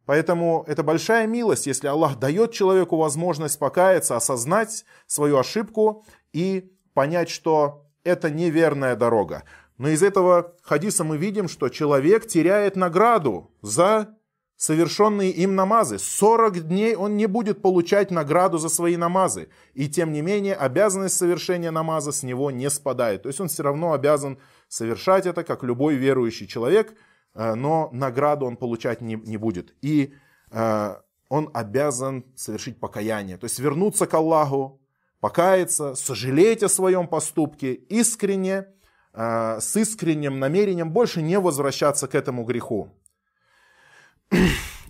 Поэтому 0.06 0.64
это 0.68 0.82
большая 0.82 1.28
милость, 1.28 1.68
если 1.68 1.88
Аллах 1.88 2.18
дает 2.18 2.52
человеку 2.52 2.98
возможность 2.98 3.60
покаяться, 3.60 4.16
осознать 4.16 4.86
свою 5.06 5.38
ошибку 5.38 6.06
и 6.34 6.72
понять, 6.94 7.30
что 7.30 7.86
это 8.04 8.30
неверная 8.30 8.96
дорога. 8.96 9.44
Но 9.82 9.90
из 9.90 10.04
этого 10.04 10.54
хадиса 10.62 11.04
мы 11.04 11.18
видим, 11.18 11.48
что 11.48 11.68
человек 11.70 12.28
теряет 12.28 12.76
награду 12.76 13.50
за 13.64 14.16
совершенные 14.56 15.32
им 15.32 15.56
намазы. 15.56 15.98
40 15.98 16.68
дней 16.68 16.94
он 16.94 17.18
не 17.18 17.26
будет 17.26 17.64
получать 17.64 18.12
награду 18.12 18.60
за 18.60 18.70
свои 18.70 18.96
намазы. 18.96 19.50
И 19.74 19.90
тем 19.90 20.14
не 20.14 20.22
менее, 20.22 20.54
обязанность 20.54 21.18
совершения 21.18 21.72
намаза 21.72 22.12
с 22.12 22.22
него 22.22 22.52
не 22.52 22.70
спадает. 22.70 23.24
То 23.24 23.30
есть 23.30 23.42
он 23.42 23.48
все 23.48 23.64
равно 23.64 23.94
обязан 23.94 24.38
совершать 24.68 25.26
это, 25.26 25.44
как 25.44 25.64
любой 25.64 25.96
верующий 25.96 26.46
человек, 26.46 26.94
э, 27.34 27.56
но 27.56 27.90
награду 27.92 28.46
он 28.46 28.58
получать 28.58 29.02
не, 29.02 29.16
не 29.16 29.38
будет. 29.38 29.74
И 29.82 30.14
э, 30.52 30.96
он 31.28 31.50
обязан 31.56 32.24
совершить 32.36 32.80
покаяние, 32.80 33.38
то 33.38 33.46
есть 33.46 33.58
вернуться 33.58 34.06
к 34.06 34.14
Аллаху, 34.14 34.80
покаяться, 35.22 35.96
сожалеть 35.96 36.62
о 36.62 36.70
своем 36.70 37.08
поступке 37.08 37.74
искренне, 37.74 38.68
э, 39.14 39.60
с 39.60 39.76
искренним 39.76 40.40
намерением 40.40 40.92
больше 40.92 41.22
не 41.22 41.40
возвращаться 41.40 42.08
к 42.08 42.16
этому 42.16 42.44
греху. 42.44 42.92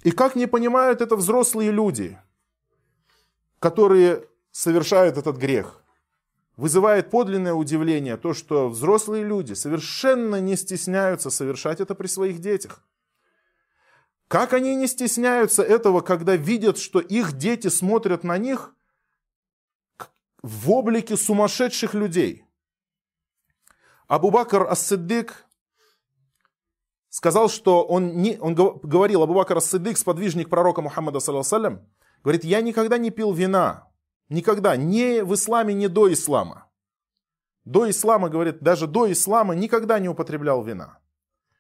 И 0.04 0.12
как 0.12 0.36
не 0.36 0.48
понимают 0.48 1.02
это 1.02 1.16
взрослые 1.16 1.72
люди, 1.72 2.18
которые 3.60 4.28
совершают 4.52 5.18
этот 5.18 5.38
грех? 5.38 5.84
Вызывает 6.58 7.10
подлинное 7.10 7.54
удивление 7.54 8.18
то, 8.18 8.34
что 8.34 8.70
взрослые 8.70 9.24
люди 9.24 9.54
совершенно 9.54 10.42
не 10.42 10.56
стесняются 10.56 11.30
совершать 11.30 11.80
это 11.80 11.96
при 11.96 12.08
своих 12.08 12.40
детях. 12.40 12.84
Как 14.28 14.54
они 14.54 14.76
не 14.76 14.88
стесняются 14.88 15.62
этого, 15.62 16.02
когда 16.02 16.36
видят, 16.36 16.78
что 16.78 17.00
их 17.00 17.34
дети 17.34 17.68
смотрят 17.68 18.24
на 18.24 18.38
них 18.38 18.74
в 20.42 20.72
облике 20.72 21.18
сумасшедших 21.18 21.94
людей? 21.94 22.46
Абу 24.12 24.30
Бакр 24.30 24.64
Ас-Сиддик 24.64 25.46
сказал, 27.08 27.48
что 27.48 27.82
он, 27.82 28.18
не, 28.18 28.38
он 28.42 28.56
говорил, 28.56 29.24
Абу 29.24 29.34
Бакр 29.34 29.56
Ас-Сиддик, 29.56 29.98
сподвижник 29.98 30.50
пророка 30.50 30.82
Мухаммада, 30.82 31.22
саллиллаху 31.22 31.80
говорит, 32.22 32.44
я 32.44 32.60
никогда 32.60 32.98
не 32.98 33.10
пил 33.10 33.32
вина, 33.32 33.88
никогда, 34.28 34.76
ни 34.76 35.22
в 35.22 35.34
исламе, 35.34 35.74
ни 35.74 35.88
до 35.88 36.12
ислама. 36.12 36.68
До 37.64 37.90
ислама, 37.90 38.28
говорит, 38.28 38.60
даже 38.60 38.86
до 38.86 39.10
ислама 39.10 39.56
никогда 39.56 39.98
не 39.98 40.10
употреблял 40.10 40.62
вина. 40.62 40.88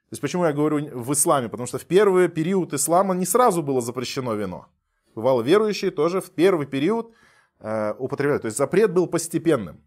То 0.09 0.15
есть 0.15 0.21
почему 0.21 0.43
я 0.43 0.51
говорю 0.51 0.89
в 0.99 1.13
исламе? 1.13 1.47
Потому 1.47 1.67
что 1.67 1.77
в 1.77 1.85
первый 1.85 2.27
период 2.27 2.73
ислама 2.73 3.15
не 3.15 3.25
сразу 3.25 3.63
было 3.63 3.79
запрещено 3.79 4.33
вино. 4.33 4.65
Бывало, 5.15 5.41
верующие 5.41 5.89
тоже 5.89 6.19
в 6.19 6.31
первый 6.31 6.67
период 6.67 7.13
э, 7.61 7.93
употребляли. 7.97 8.39
То 8.39 8.47
есть 8.47 8.57
запрет 8.57 8.91
был 8.91 9.07
постепенным. 9.07 9.81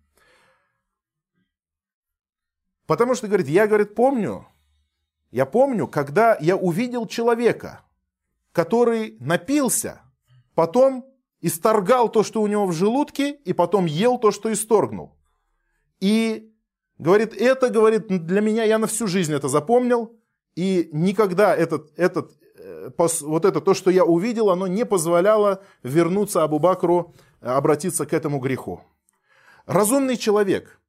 Потому 2.86 3.14
что, 3.14 3.28
говорит, 3.28 3.48
я, 3.48 3.66
говорит, 3.66 3.94
помню, 3.94 4.46
я 5.30 5.46
помню, 5.46 5.86
когда 5.86 6.36
я 6.40 6.56
увидел 6.56 7.06
человека, 7.06 7.80
который 8.52 9.16
напился, 9.20 10.02
потом 10.54 11.06
исторгал 11.40 12.08
то, 12.08 12.22
что 12.22 12.42
у 12.42 12.46
него 12.46 12.66
в 12.66 12.72
желудке, 12.72 13.32
и 13.32 13.52
потом 13.52 13.86
ел 13.86 14.18
то, 14.18 14.30
что 14.30 14.52
исторгнул. 14.52 15.16
И 16.00 16.54
Говорит, 16.98 17.34
это, 17.34 17.70
говорит, 17.70 18.06
для 18.06 18.40
меня, 18.40 18.64
я 18.64 18.78
на 18.78 18.86
всю 18.86 19.06
жизнь 19.08 19.34
это 19.34 19.48
запомнил, 19.48 20.16
и 20.54 20.88
никогда 20.92 21.54
этот, 21.54 21.92
этот, 21.98 22.32
э, 22.56 22.90
вот 23.22 23.44
это 23.44 23.60
то, 23.60 23.74
что 23.74 23.90
я 23.90 24.04
увидел, 24.04 24.50
оно 24.50 24.68
не 24.68 24.86
позволяло 24.86 25.62
вернуться 25.82 26.44
Абу 26.44 26.60
Бакру, 26.60 27.12
э, 27.40 27.48
обратиться 27.48 28.06
к 28.06 28.12
этому 28.12 28.38
греху. 28.38 28.80
Разумный 29.66 30.16
человек. 30.16 30.80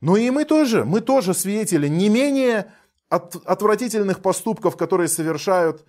Но 0.00 0.16
и 0.16 0.30
мы 0.30 0.44
тоже, 0.44 0.84
мы 0.84 1.00
тоже 1.00 1.34
свидетели 1.34 1.88
не 1.88 2.08
менее 2.08 2.72
от, 3.08 3.36
отвратительных 3.44 4.20
поступков, 4.20 4.76
которые 4.76 5.08
совершают 5.08 5.84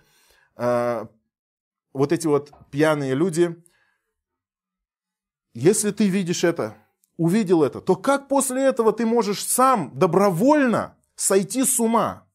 э, 0.56 1.06
вот 1.92 2.12
эти 2.12 2.26
вот 2.26 2.52
пьяные 2.70 3.14
люди. 3.14 3.56
Если 5.54 5.90
ты 5.90 6.08
видишь 6.08 6.44
это, 6.44 6.76
увидел 7.16 7.62
это, 7.62 7.80
то 7.80 7.96
как 7.96 8.28
после 8.28 8.64
этого 8.64 8.92
ты 8.92 9.06
можешь 9.06 9.44
сам 9.44 9.92
добровольно 9.94 10.96
сойти 11.14 11.64
с 11.64 11.78
ума? 11.78 12.26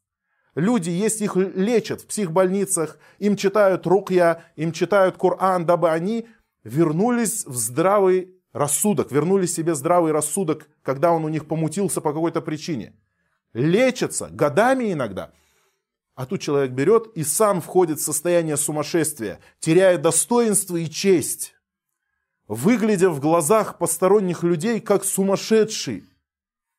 Люди, 0.53 0.89
есть 0.89 1.19
их 1.19 1.35
лечат 1.35 2.01
в 2.01 2.07
психбольницах, 2.07 2.97
им 3.19 3.35
читают 3.35 3.85
рукья, 3.85 4.43
им 4.55 4.71
читают 4.71 5.17
Коран, 5.17 5.65
дабы 5.65 5.91
они 5.91 6.29
вернулись 6.63 7.45
в 7.45 7.55
здравый 7.55 8.34
рассудок, 8.55 9.11
вернули 9.11 9.45
себе 9.45 9.75
здравый 9.75 10.11
рассудок, 10.11 10.67
когда 10.81 11.11
он 11.11 11.25
у 11.25 11.29
них 11.29 11.47
помутился 11.47 12.01
по 12.01 12.11
какой-то 12.13 12.41
причине. 12.41 12.95
Лечатся 13.53 14.29
годами 14.31 14.91
иногда. 14.91 15.31
А 16.15 16.25
тут 16.25 16.41
человек 16.41 16.71
берет 16.71 17.07
и 17.15 17.23
сам 17.23 17.61
входит 17.61 17.99
в 17.99 18.03
состояние 18.03 18.57
сумасшествия, 18.57 19.39
теряя 19.59 19.97
достоинство 19.97 20.77
и 20.77 20.89
честь 20.89 21.55
выглядя 22.47 23.09
в 23.09 23.19
глазах 23.19 23.77
посторонних 23.77 24.43
людей 24.43 24.79
как 24.79 25.03
сумасшедший, 25.03 26.05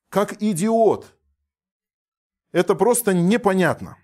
как 0.09 0.43
идиот. 0.43 1.12
Это 2.53 2.75
просто 2.75 3.12
непонятно. 3.12 3.99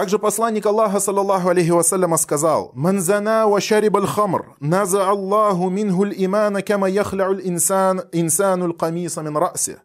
Также 0.00 0.18
посланник 0.18 0.64
Аллаха, 0.64 0.98
саллаллаху 0.98 1.50
алейхи 1.50 1.68
вассаляма, 1.68 2.16
сказал, 2.16 2.70
«Ман 2.72 3.02
зана 3.02 3.46
ва 3.46 3.60
шариб 3.60 3.98
аль 3.98 4.06
хамр, 4.06 4.56
наза 4.58 5.06
Аллаху 5.06 5.68
минху 5.68 6.06
имана, 6.06 6.62
кама 6.62 6.88
яхляу 6.88 7.32
аль 7.32 7.46
инсан, 7.46 8.04
инсану 8.10 8.64
аль 8.64 8.72
камиса 8.72 9.20
мин 9.20 9.36
раси». 9.36 9.76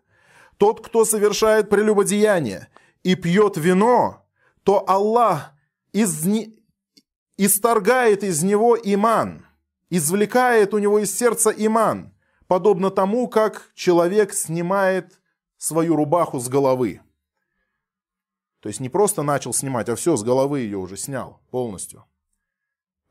Тот, 0.58 0.80
кто 0.80 1.04
совершает 1.04 1.70
прелюбодеяние 1.70 2.70
и 3.04 3.16
пьет 3.16 3.58
вино, 3.58 4.24
то 4.64 4.86
Аллах 4.88 5.52
из, 5.92 6.26
исторгает 7.36 8.24
из 8.24 8.42
него 8.42 8.78
иман– 8.82 9.46
извлекает 9.90 10.74
у 10.74 10.78
него 10.78 11.00
из 11.00 11.14
сердца 11.14 11.50
иман, 11.50 12.14
подобно 12.48 12.90
тому, 12.90 13.28
как 13.28 13.70
человек 13.76 14.34
снимает 14.34 15.20
свою 15.58 15.98
рубаху 15.98 16.40
с 16.40 16.48
головы. 16.48 17.02
То 18.66 18.70
есть 18.70 18.80
не 18.80 18.90
просто 18.90 19.22
начал 19.22 19.54
снимать, 19.54 19.90
а 19.90 19.96
все, 19.96 20.18
с 20.18 20.24
головы 20.24 20.62
ее 20.62 20.80
уже 20.80 20.98
снял 20.98 21.40
полностью. 21.52 22.04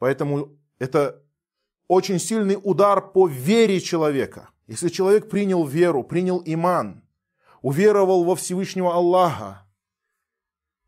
Поэтому 0.01 0.49
это 0.81 1.23
очень 1.87 2.19
сильный 2.19 2.59
удар 2.61 3.01
по 3.01 3.29
вере 3.29 3.81
человека. 3.81 4.49
Если 4.67 4.89
человек 4.89 5.31
принял 5.31 5.65
веру, 5.65 6.03
принял 6.03 6.43
иман, 6.45 7.05
уверовал 7.63 8.25
во 8.25 8.35
Всевышнего 8.35 8.95
Аллаха, 8.95 9.65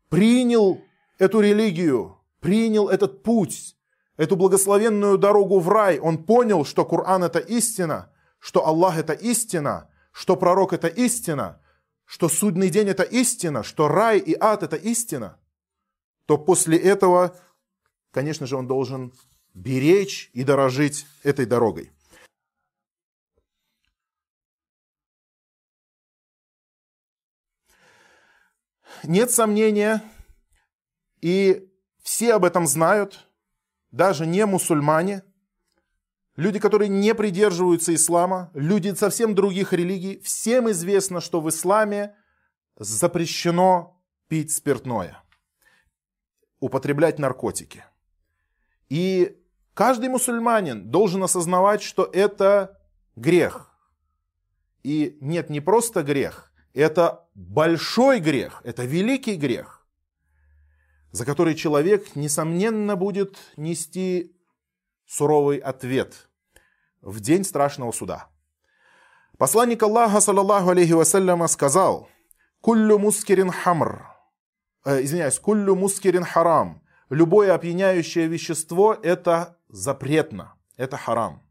принял 0.09 0.81
эту 1.17 1.39
религию, 1.39 2.17
принял 2.41 2.89
этот 2.89 3.23
путь, 3.23 3.77
эту 4.17 4.35
благословенную 4.35 5.17
дорогу 5.17 5.61
в 5.61 5.69
рай, 5.69 5.97
он 5.97 6.25
понял, 6.25 6.65
что 6.65 6.83
Коран 6.83 7.23
это 7.23 7.39
истина, 7.39 8.11
что 8.37 8.67
Аллах 8.67 8.97
это 8.97 9.13
истина, 9.13 9.89
что 10.11 10.35
пророк 10.35 10.73
это 10.73 10.89
истина, 10.89 11.61
что 12.07 12.29
судный 12.29 12.71
день 12.71 12.87
это 12.89 13.03
истина, 13.03 13.61
что 13.61 13.87
рай 13.87 14.17
и 14.17 14.35
ад 14.39 14.63
это 14.63 14.75
истина, 14.75 15.39
то 16.25 16.39
после 16.39 16.79
этого, 16.79 17.37
конечно 18.09 18.47
же, 18.47 18.55
он 18.57 18.65
должен 18.65 19.13
беречь 19.53 20.31
и 20.33 20.43
дорожить 20.43 21.05
этой 21.21 21.45
дорогой. 21.45 21.91
Нет 29.03 29.29
сомнения, 29.29 30.01
и 31.21 31.71
все 32.01 32.33
об 32.33 32.45
этом 32.45 32.65
знают– 32.65 33.23
даже 33.91 34.25
не 34.25 34.45
мусульмане, 34.45 35.23
люди, 36.37 36.59
которые 36.59 36.87
не 36.87 37.13
придерживаются 37.13 37.93
ислама, 37.93 38.49
люди 38.53 38.93
совсем 38.93 39.35
других 39.35 39.73
религий, 39.73 40.21
всем 40.21 40.71
известно, 40.71 41.19
что 41.19 41.41
в 41.41 41.49
исламе 41.49 42.15
запрещено 42.77 44.01
пить 44.29 44.53
спиртное, 44.53 45.21
употреблять 46.61 47.19
наркотики. 47.19 47.83
И 48.87 49.37
каждый 49.73 50.07
мусульманин 50.07 50.89
должен 50.89 51.21
осознавать, 51.23 51.81
что 51.81 52.05
это 52.05 52.79
грех. 53.17 53.73
И 54.83 55.17
нет, 55.19 55.49
не 55.49 55.59
просто 55.59 56.03
грех, 56.03 56.53
это 56.73 57.27
большой 57.33 58.21
грех, 58.21 58.61
это 58.63 58.85
великий 58.85 59.35
грех 59.35 59.77
за 61.11 61.25
который 61.25 61.55
человек, 61.55 62.15
несомненно, 62.15 62.95
будет 62.95 63.37
нести 63.57 64.36
суровый 65.07 65.57
ответ 65.57 66.29
в 67.01 67.19
день 67.19 67.43
страшного 67.43 67.91
суда. 67.91 68.27
Посланник 69.37 69.81
Аллаха, 69.83 70.19
саллаллаху 70.19 70.69
алейхи 70.69 70.93
вассаляма, 70.93 71.47
сказал, 71.47 72.09
«Куллю 72.61 72.99
мускирин 72.99 73.51
хамр», 73.51 74.05
э, 74.83 75.03
извиняюсь, 75.03 75.39
«Куллю 75.39 75.75
мускирин 75.75 76.23
харам», 76.23 76.81
любое 77.09 77.53
опьяняющее 77.53 78.27
вещество– 78.27 78.97
это 79.03 79.57
запретно, 79.69 80.55
это 80.75 80.97
харам. 80.97 81.43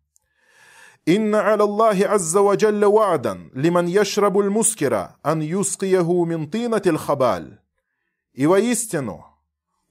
«Инна 1.04 1.46
аля 1.52 1.62
Аллахи 1.62 2.02
азза 2.02 2.42
ва 2.42 2.56
джалля 2.56 2.88
ва'дан, 2.88 3.50
лиман 3.54 3.86
яшрабу 3.86 4.42
мускира, 4.50 5.16
ан 5.22 5.40
юскияху 5.40 6.24
мин 6.24 6.50
тинатил 6.50 6.98
хабаль». 6.98 7.60
И 8.32 8.46
воистину, 8.46 9.24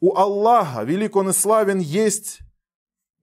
у 0.02 0.16
Аллаха, 0.16 0.84
велик 0.84 1.16
он 1.16 1.30
и 1.30 1.34
славен, 1.34 1.80
есть 1.80 2.40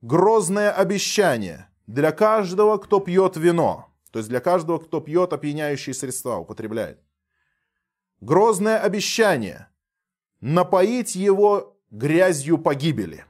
грозное 0.02 0.72
обещание 0.72 1.68
для 1.86 2.12
каждого, 2.12 2.76
кто 2.76 3.00
пьет 3.00 3.36
вино. 3.36 3.88
То 4.10 4.18
есть 4.18 4.28
для 4.28 4.40
каждого, 4.40 4.78
кто 4.78 5.00
пьет 5.00 5.32
опьяняющие 5.32 5.94
средства, 5.94 6.36
употребляет. 6.36 7.00
Грозное 8.20 8.78
обещание 8.78 9.68
напоить 10.40 11.14
его 11.14 11.78
грязью 11.90 12.58
погибели. 12.58 13.24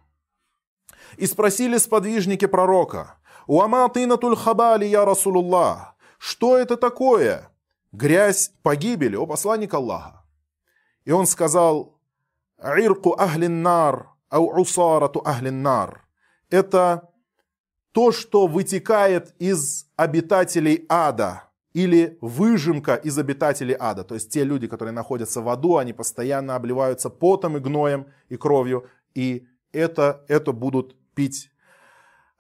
И 1.19 1.27
спросили 1.27 1.77
сподвижники 1.77 2.47
пророка, 2.47 3.19
«Уама 3.47 3.89
тынатуль 3.89 4.37
хабали, 4.37 4.87
я 4.87 5.05
Расулуллах, 5.05 5.95
что 6.19 6.57
это 6.57 6.77
такое? 6.77 7.51
Грязь 7.93 8.53
погибели, 8.63 9.17
о 9.17 9.27
посланник 9.27 9.75
Аллаха». 9.75 10.25
И 11.05 11.11
он 11.11 11.27
сказал, 11.27 11.99
«Ирку 12.59 13.15
ахлин 13.19 13.63
нар, 13.63 14.11
ау 14.31 14.61
усарату 14.61 15.21
ахлин 15.25 15.63
нар». 15.63 16.02
Это 16.53 17.11
то, 17.93 18.13
что 18.13 18.47
вытекает 18.47 19.35
из 19.41 19.87
обитателей 19.97 20.85
ада, 20.89 21.49
или 21.73 22.19
выжимка 22.21 22.95
из 22.95 23.19
обитателей 23.19 23.77
ада. 23.79 24.05
То 24.05 24.15
есть 24.15 24.31
те 24.31 24.45
люди, 24.45 24.67
которые 24.67 24.93
находятся 24.93 25.41
в 25.41 25.49
аду, 25.49 25.79
они 25.79 25.93
постоянно 25.93 26.55
обливаются 26.55 27.11
потом 27.11 27.57
и 27.57 27.61
гноем 27.61 28.07
и 28.29 28.37
кровью. 28.37 28.87
И 29.15 29.47
это, 29.73 30.25
это 30.29 30.53
будут 30.53 30.95
пить 31.15 31.51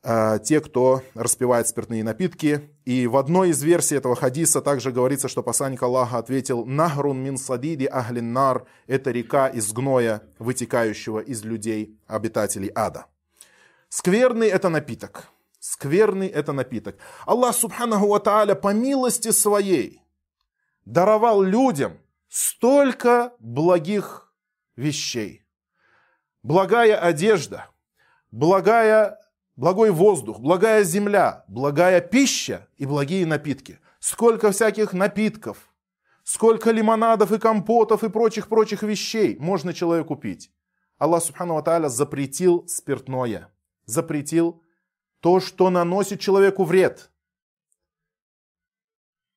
э, 0.02 0.38
те, 0.44 0.60
кто 0.60 1.02
распивает 1.14 1.66
спиртные 1.66 2.04
напитки. 2.04 2.70
И 2.84 3.06
в 3.06 3.16
одной 3.16 3.50
из 3.50 3.62
версий 3.62 3.96
этого 3.96 4.16
хадиса 4.16 4.60
также 4.60 4.92
говорится, 4.92 5.28
что 5.28 5.42
посланник 5.42 5.82
Аллаха 5.82 6.18
ответил 6.18 6.66
«Нахрун 6.66 7.18
мин 7.22 7.38
садиди 7.38 7.86
ахлин 7.86 8.32
нар»– 8.32 8.66
это 8.86 9.10
река 9.10 9.48
из 9.48 9.72
гноя, 9.72 10.22
вытекающего 10.38 11.20
из 11.20 11.42
людей, 11.42 11.98
обитателей 12.06 12.70
ада. 12.74 13.06
Скверный– 13.94 14.48
это 14.48 14.70
напиток. 14.70 15.28
Скверный– 15.58 16.26
это 16.28 16.54
напиток. 16.54 16.96
Аллах, 17.26 17.54
субханаху 17.54 18.08
ва 18.08 18.20
тааля, 18.20 18.54
по 18.54 18.72
милости 18.72 19.32
своей 19.32 20.00
даровал 20.86 21.42
людям 21.42 21.98
столько 22.26 23.34
благих 23.38 24.32
вещей. 24.76 25.44
Благая 26.42 26.98
одежда, 26.98 27.66
благая, 28.30 29.18
благой 29.56 29.90
воздух, 29.90 30.40
благая 30.40 30.84
земля, 30.84 31.44
благая 31.46 32.00
пища 32.00 32.68
и 32.78 32.86
благие 32.86 33.26
напитки. 33.26 33.78
Сколько 33.98 34.52
всяких 34.52 34.94
напитков, 34.94 35.68
сколько 36.24 36.70
лимонадов 36.70 37.30
и 37.30 37.38
компотов 37.38 38.04
и 38.04 38.08
прочих-прочих 38.08 38.84
вещей 38.84 39.36
можно 39.38 39.74
человеку 39.74 40.14
купить. 40.14 40.50
Аллах 40.96 41.22
Субхану 41.22 41.56
Ва 41.56 41.88
запретил 41.90 42.66
спиртное, 42.66 43.52
запретил 43.84 44.62
то, 45.20 45.40
что 45.40 45.70
наносит 45.70 46.20
человеку 46.20 46.64
вред. 46.64 47.10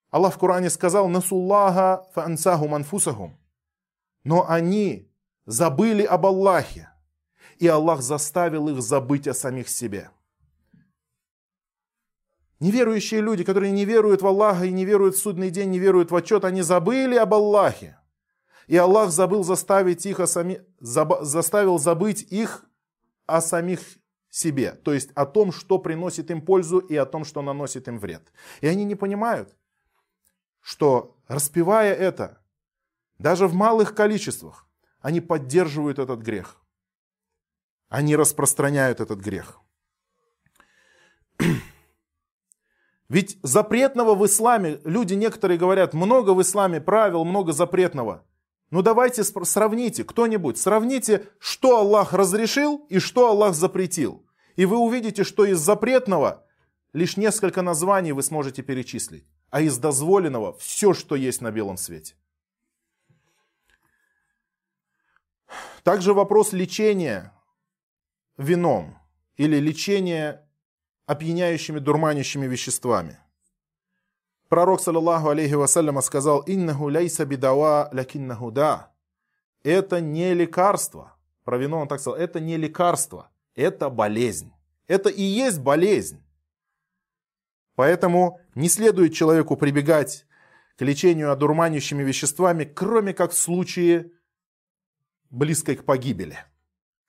Аллах 0.09 0.35
в 0.35 0.37
Коране 0.37 0.69
сказал 0.69 1.07
«Насуллаха 1.07 2.05
фаансаху 2.13 2.67
манфусахум». 2.67 3.37
Но 4.23 4.49
они 4.49 5.11
забыли 5.45 6.03
об 6.03 6.25
Аллахе 6.25 6.89
и 7.59 7.67
Аллах 7.67 8.01
заставил 8.01 8.69
их 8.69 8.81
забыть 8.81 9.27
о 9.27 9.33
самих 9.33 9.69
себе. 9.69 10.09
Неверующие 12.59 13.21
люди, 13.21 13.43
которые 13.43 13.71
не 13.71 13.85
веруют 13.85 14.21
в 14.21 14.27
Аллаха 14.27 14.65
и 14.65 14.71
не 14.71 14.85
веруют 14.85 15.15
в 15.15 15.19
судный 15.19 15.49
день, 15.49 15.69
не 15.69 15.79
веруют 15.79 16.11
в 16.11 16.15
отчет, 16.15 16.45
они 16.45 16.61
забыли 16.61 17.15
об 17.15 17.33
Аллахе. 17.33 17.99
И 18.67 18.77
Аллах 18.77 19.11
забыл 19.11 19.43
заставить 19.43 20.05
их 20.05 20.19
о 20.19 20.27
сами, 20.27 20.65
заб, 20.79 21.21
заставил 21.21 21.77
забыть 21.77 22.23
их 22.23 22.65
о 23.25 23.41
самих 23.41 23.81
себе. 24.35 24.71
То 24.71 24.93
есть 24.93 25.11
о 25.15 25.25
том, 25.25 25.51
что 25.51 25.79
приносит 25.79 26.31
им 26.31 26.41
пользу 26.41 26.79
и 26.79 26.95
о 26.95 27.05
том, 27.05 27.23
что 27.23 27.41
наносит 27.41 27.87
им 27.87 27.99
вред. 27.99 28.31
И 28.61 28.67
они 28.67 28.83
не 28.83 28.95
понимают, 28.95 29.55
что 30.61 31.15
распевая 31.27 31.93
это, 31.93 32.41
даже 33.17 33.47
в 33.47 33.53
малых 33.53 33.95
количествах, 33.95 34.67
они 34.99 35.21
поддерживают 35.21 35.99
этот 35.99 36.19
грех 36.19 36.65
они 37.89 38.15
распространяют 38.15 38.99
этот 38.99 39.19
грех. 39.19 39.59
Ведь 43.09 43.37
запретного 43.43 44.15
в 44.15 44.25
исламе, 44.25 44.81
люди 44.83 45.13
некоторые 45.13 45.57
говорят, 45.57 45.93
много 45.93 46.31
в 46.31 46.41
исламе 46.41 46.81
правил, 46.81 47.23
много 47.23 47.53
запретного. 47.53 48.25
Ну 48.71 48.81
давайте 48.81 49.23
сравните, 49.23 50.03
кто-нибудь, 50.03 50.57
сравните, 50.57 51.29
что 51.39 51.77
Аллах 51.77 52.13
разрешил 52.13 52.85
и 52.89 52.99
что 52.99 53.29
Аллах 53.29 53.53
запретил. 53.53 54.24
И 54.55 54.65
вы 54.65 54.77
увидите, 54.77 55.23
что 55.23 55.45
из 55.45 55.59
запретного 55.59 56.45
лишь 56.93 57.17
несколько 57.17 57.61
названий 57.61 58.13
вы 58.13 58.23
сможете 58.23 58.61
перечислить, 58.61 59.25
а 59.49 59.61
из 59.61 59.77
дозволенного 59.77 60.57
все, 60.57 60.93
что 60.93 61.15
есть 61.15 61.41
на 61.41 61.51
белом 61.51 61.77
свете. 61.77 62.15
Также 65.83 66.13
вопрос 66.13 66.53
лечения 66.53 67.33
вином 68.37 68.97
или 69.37 69.57
лечение 69.57 70.47
опьяняющими, 71.05 71.79
дурманящими 71.79 72.47
веществами. 72.47 73.19
Пророк, 74.47 74.79
саллаллаху 74.81 75.29
алейхи 75.29 75.53
вассаляма, 75.53 76.01
сказал, 76.01 76.43
«Иннаху 76.47 76.89
ляйса 76.89 77.25
бидава 77.25 77.89
лякиннаху 77.91 78.51
да». 78.51 78.91
Это 79.63 79.99
не 79.99 80.33
лекарство. 80.33 81.15
Про 81.43 81.57
вино 81.57 81.81
он 81.81 81.87
так 81.87 81.99
сказал, 81.99 82.19
это 82.19 82.39
не 82.39 82.57
лекарство, 82.57 83.29
это 83.55 83.89
болезнь. 83.89 84.51
Это 84.87 85.09
и 85.09 85.21
есть 85.21 85.59
болезнь. 85.59 86.21
Поэтому 87.75 88.39
не 88.53 88.69
следует 88.69 89.13
человеку 89.13 89.57
прибегать 89.57 90.25
к 90.77 90.81
лечению 90.81 91.31
одурманящими 91.31 92.03
веществами, 92.03 92.63
кроме 92.63 93.13
как 93.13 93.31
в 93.31 93.37
случае 93.37 94.11
близкой 95.29 95.75
к 95.75 95.85
погибели. 95.85 96.37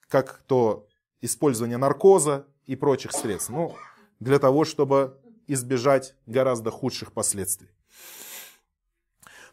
Как 0.08 0.42
то 0.46 0.88
использование 1.20 1.76
наркоза 1.76 2.46
и 2.64 2.76
прочих 2.76 3.12
средств. 3.12 3.50
Ну, 3.50 3.76
для 4.20 4.38
того, 4.38 4.64
чтобы 4.64 5.20
избежать 5.46 6.14
гораздо 6.26 6.70
худших 6.70 7.12
последствий. 7.12 7.68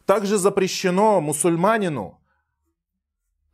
Также 0.06 0.38
запрещено 0.38 1.20
мусульманину 1.20 2.20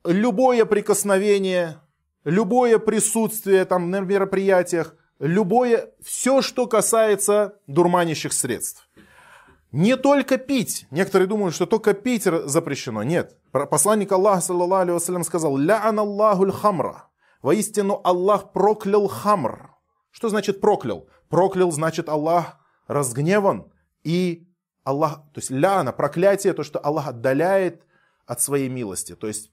любое 0.04 0.64
прикосновение, 0.64 1.80
любое 2.24 2.78
присутствие 2.78 3.64
там 3.64 3.90
на 3.90 4.00
мероприятиях, 4.00 4.94
любое, 5.18 5.90
все, 6.02 6.42
что 6.42 6.66
касается 6.66 7.58
дурманящих 7.66 8.32
средств. 8.32 8.88
Не 9.72 9.96
только 9.96 10.36
пить. 10.36 10.86
Некоторые 10.90 11.28
думают, 11.28 11.54
что 11.54 11.64
только 11.64 11.94
пить 11.94 12.24
запрещено. 12.24 13.04
Нет. 13.04 13.36
Посланник 13.52 14.10
Аллаха, 14.10 14.40
саллаллаху 14.40 14.90
алейhi 14.90 15.24
сказал, 15.24 15.56
«Ля 15.56 15.88
Аллаху 15.88 16.50
хамра». 16.50 17.04
Воистину 17.40 18.00
Аллах 18.04 18.52
проклял 18.52 19.06
хамр. 19.06 19.70
Что 20.10 20.28
значит 20.28 20.60
проклял? 20.60 21.08
Проклял 21.28 21.70
значит 21.70 22.08
Аллах 22.08 22.58
разгневан. 22.88 23.70
И 24.02 24.48
Аллах, 24.82 25.22
то 25.32 25.38
есть 25.38 25.50
ляна, 25.50 25.92
проклятие, 25.92 26.52
то, 26.52 26.64
что 26.64 26.80
Аллах 26.80 27.06
отдаляет 27.06 27.86
от 28.26 28.40
своей 28.40 28.68
милости. 28.68 29.14
То 29.14 29.28
есть 29.28 29.52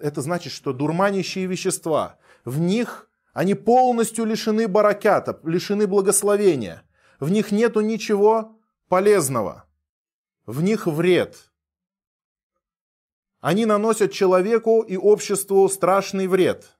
это 0.00 0.22
значит, 0.22 0.52
что 0.52 0.72
дурманящие 0.72 1.46
вещества, 1.46 2.18
в 2.44 2.58
них 2.58 3.08
они 3.36 3.54
полностью 3.54 4.24
лишены 4.24 4.66
баракята, 4.66 5.38
лишены 5.44 5.86
благословения. 5.86 6.82
В 7.20 7.30
них 7.30 7.52
нету 7.52 7.80
ничего 7.80 8.58
полезного. 8.88 9.66
В 10.46 10.62
них 10.62 10.86
вред. 10.86 11.36
Они 13.40 13.66
наносят 13.66 14.12
человеку 14.12 14.80
и 14.80 14.96
обществу 14.96 15.68
страшный 15.68 16.28
вред. 16.28 16.78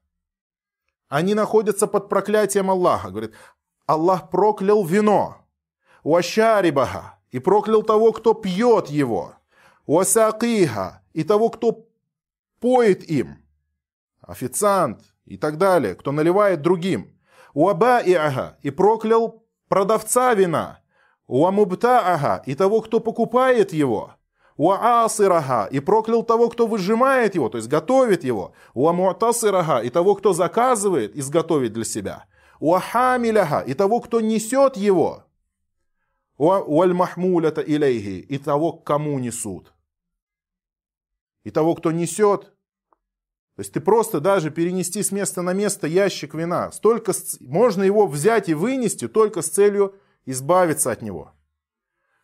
Они 1.09 1.35
находятся 1.35 1.87
под 1.87 2.09
проклятием 2.09 2.70
Аллаха. 2.70 3.11
Говорит, 3.11 3.35
Аллах 3.87 4.31
проклял 4.31 4.83
вино. 4.83 5.46
Уашарибаха. 6.02 7.18
И 7.31 7.38
проклял 7.38 7.83
того, 7.83 8.12
кто 8.12 8.33
пьет 8.33 8.88
его. 8.88 9.35
Уасакиха. 9.85 11.02
И 11.12 11.22
того, 11.22 11.50
кто 11.50 11.86
поет 12.61 13.09
им. 13.11 13.38
Официант 14.21 15.01
и 15.25 15.37
так 15.37 15.59
далее. 15.59 15.95
Кто 15.95 16.12
наливает 16.12 16.62
другим. 16.62 17.16
Уабаиаха. 17.55 18.59
И 18.62 18.71
проклял 18.71 19.45
продавца 19.69 20.35
вина. 20.35 20.81
Уамубтааха. 21.27 22.42
И 22.47 22.55
того, 22.55 22.81
кто 22.81 23.01
покупает 23.01 23.73
его. 23.73 24.16
Уаасирага, 24.57 25.69
и 25.71 25.81
проклял 25.81 26.23
того, 26.23 26.49
кто 26.49 26.66
выжимает 26.66 27.35
его, 27.35 27.49
то 27.51 27.59
есть 27.59 27.69
готовит 27.69 28.25
его. 28.25 28.55
Уамуатасирага, 28.75 29.81
и 29.81 29.90
того, 29.90 30.14
кто 30.14 30.33
заказывает 30.33 31.14
изготовить 31.14 31.75
для 31.75 31.85
себя. 31.85 32.25
Уахамиляга, 32.59 33.61
и 33.61 33.75
того, 33.75 34.01
кто 34.01 34.21
несет 34.21 34.77
его. 34.79 35.25
Уальмахмулята 36.38 37.61
илейхи, 37.61 38.21
и 38.21 38.38
того, 38.38 38.73
кому 38.73 39.19
несут. 39.19 39.75
И 41.46 41.52
того, 41.52 41.76
кто 41.76 41.92
несет. 41.92 42.46
То 43.54 43.61
есть 43.61 43.72
ты 43.72 43.80
просто 43.80 44.18
даже 44.18 44.50
перенести 44.50 45.00
с 45.00 45.12
места 45.12 45.42
на 45.42 45.52
место 45.52 45.87
ящик 45.87 46.35
вина. 46.35 46.72
Столько, 46.72 47.12
можно 47.38 47.85
его 47.85 48.09
взять 48.09 48.48
и 48.48 48.54
вынести 48.54 49.06
только 49.06 49.42
с 49.42 49.48
целью 49.48 49.94
избавиться 50.24 50.90
от 50.90 51.02
него. 51.02 51.30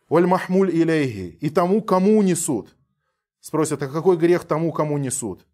Оль 0.09 0.27
махмуль 0.27 0.71
илейхи. 0.71 1.37
И 1.39 1.49
тому, 1.49 1.81
кому 1.81 2.21
несут. 2.21 2.75
Спросят, 3.39 3.81
а 3.81 3.87
какой 3.87 4.17
грех 4.17 4.43
тому, 4.43 4.73
кому 4.73 4.97
несут? 4.97 5.47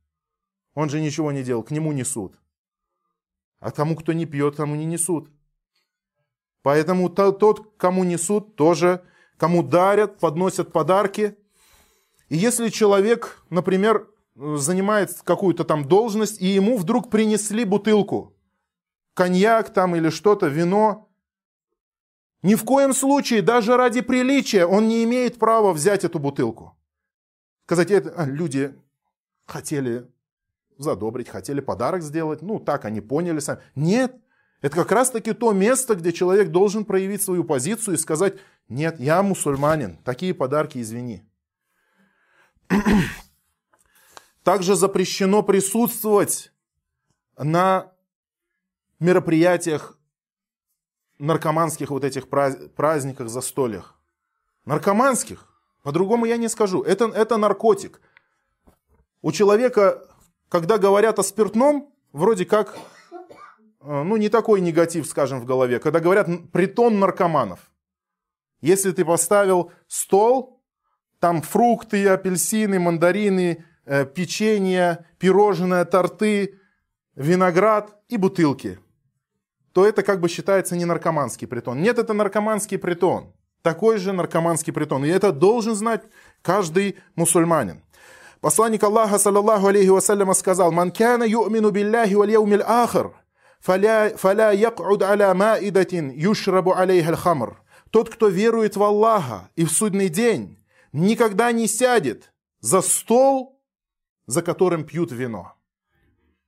Он 0.73 0.89
же 0.89 0.99
ничего 0.99 1.31
не 1.31 1.43
делал, 1.43 1.61
к 1.61 1.69
нему 1.69 1.91
несут. 1.91 2.39
А 3.59 3.69
тому, 3.69 3.95
кто 3.95 4.13
не 4.13 4.25
пьет, 4.25 4.55
тому 4.55 4.73
не 4.73 4.85
несут. 4.85 5.29
Поэтому 6.63 7.07
тот, 7.07 7.75
кому 7.77 8.03
несут, 8.03 8.55
тоже, 8.55 9.05
кому 9.37 9.61
дарят, 9.61 10.17
подносят 10.17 10.71
подарки. 10.71 11.37
И 12.29 12.37
если 12.37 12.69
человек, 12.69 13.43
например, 13.49 14.07
занимает 14.35 15.11
какую-то 15.23 15.63
там 15.65 15.87
должность, 15.87 16.41
и 16.41 16.47
ему 16.47 16.77
вдруг 16.77 17.09
принесли 17.09 17.65
бутылку, 17.65 18.35
коньяк 19.13 19.73
там 19.73 19.95
или 19.95 20.09
что-то, 20.09 20.47
вино, 20.47 21.09
ни 22.41 22.55
в 22.55 22.63
коем 22.63 22.93
случае, 22.93 23.41
даже 23.41 23.75
ради 23.75 24.01
приличия, 24.01 24.65
он 24.65 24.87
не 24.87 25.03
имеет 25.03 25.37
права 25.37 25.73
взять 25.73 26.05
эту 26.05 26.19
бутылку. 26.19 26.77
Сказать, 27.65 27.91
это, 27.91 28.13
а, 28.15 28.25
люди 28.25 28.73
хотели 29.45 30.07
задобрить, 30.77 31.27
хотели 31.27 31.59
подарок 31.59 32.01
сделать, 32.01 32.41
ну 32.41 32.59
так 32.59 32.85
они 32.85 33.01
поняли 33.01 33.39
сами. 33.39 33.59
Нет, 33.75 34.15
это 34.61 34.75
как 34.75 34.91
раз 34.91 35.11
таки 35.11 35.33
то 35.33 35.51
место, 35.51 35.95
где 35.95 36.13
человек 36.13 36.49
должен 36.49 36.85
проявить 36.85 37.21
свою 37.21 37.43
позицию 37.43 37.95
и 37.95 37.99
сказать, 37.99 38.35
нет, 38.69 38.99
я 38.99 39.21
мусульманин, 39.21 39.97
такие 39.97 40.33
подарки 40.33 40.79
извини. 40.81 41.28
Также 44.43 44.75
запрещено 44.75 45.43
присутствовать 45.43 46.51
на 47.37 47.91
мероприятиях 48.99 49.97
наркоманских 51.19 51.89
вот 51.89 52.03
этих 52.03 52.29
праздниках, 52.29 53.29
застольях. 53.29 53.95
Наркоманских. 54.65 55.45
По-другому 55.83 56.25
я 56.25 56.37
не 56.37 56.49
скажу. 56.49 56.81
Это, 56.81 57.05
это 57.05 57.37
наркотик. 57.37 58.01
У 59.21 59.31
человека, 59.31 60.07
когда 60.47 60.77
говорят 60.77 61.19
о 61.19 61.23
спиртном, 61.23 61.93
вроде 62.13 62.45
как, 62.45 62.77
э, 63.11 64.03
ну, 64.03 64.17
не 64.17 64.29
такой 64.29 64.61
негатив, 64.61 65.07
скажем, 65.07 65.39
в 65.41 65.45
голове. 65.45 65.79
Когда 65.79 65.99
говорят 65.99 66.27
притон 66.51 66.99
наркоманов. 66.99 67.59
Если 68.61 68.91
ты 68.91 69.05
поставил 69.05 69.71
стол, 69.87 70.58
там 71.19 71.41
фрукты, 71.41 72.07
апельсины, 72.07 72.79
мандарины, 72.79 73.65
э, 73.85 74.05
печенье, 74.05 75.05
пирожное, 75.17 75.85
торты, 75.85 76.55
виноград 77.15 77.95
и 78.07 78.17
бутылки, 78.17 78.79
то 79.73 79.85
это 79.85 80.03
как 80.03 80.19
бы 80.21 80.29
считается 80.29 80.75
не 80.75 80.85
наркоманский 80.85 81.47
притон. 81.47 81.81
Нет, 81.81 81.99
это 81.99 82.13
наркоманский 82.13 82.77
притон. 82.77 83.33
Такой 83.61 83.97
же 83.97 84.13
наркоманский 84.13 84.71
притон. 84.71 85.03
И 85.05 85.09
это 85.09 85.33
должен 85.33 85.75
знать 85.75 86.03
каждый 86.41 86.97
мусульманин. 87.15 87.83
Посланник 88.39 88.83
Аллаха, 88.83 89.19
саллаллаху 89.19 89.67
алейхи 89.67 89.89
вассаляма, 89.89 90.33
сказал, 90.33 90.71
«Ман 90.71 90.91
кана 90.91 91.23
ю'мину 91.23 91.71
билляхи 91.71 92.13
валь 92.13 92.31
яумил 92.31 92.63
ахр, 92.65 93.11
фаля 93.59 94.53
як'уд 94.53 95.03
аля 95.03 95.33
маидатин 95.33 96.11
юшрабу 96.11 96.73
алейха 96.73 97.17
хамр». 97.17 97.61
Тот, 97.91 98.09
кто 98.09 98.27
верует 98.27 98.77
в 98.77 98.83
Аллаха 98.83 99.49
и 99.55 99.65
в 99.65 99.71
судный 99.71 100.09
день, 100.09 100.58
никогда 100.91 101.51
не 101.51 101.67
сядет 101.67 102.33
за 102.59 102.81
стол, 102.81 103.61
за 104.27 104.41
которым 104.41 104.83
пьют 104.83 105.11
вино. 105.11 105.53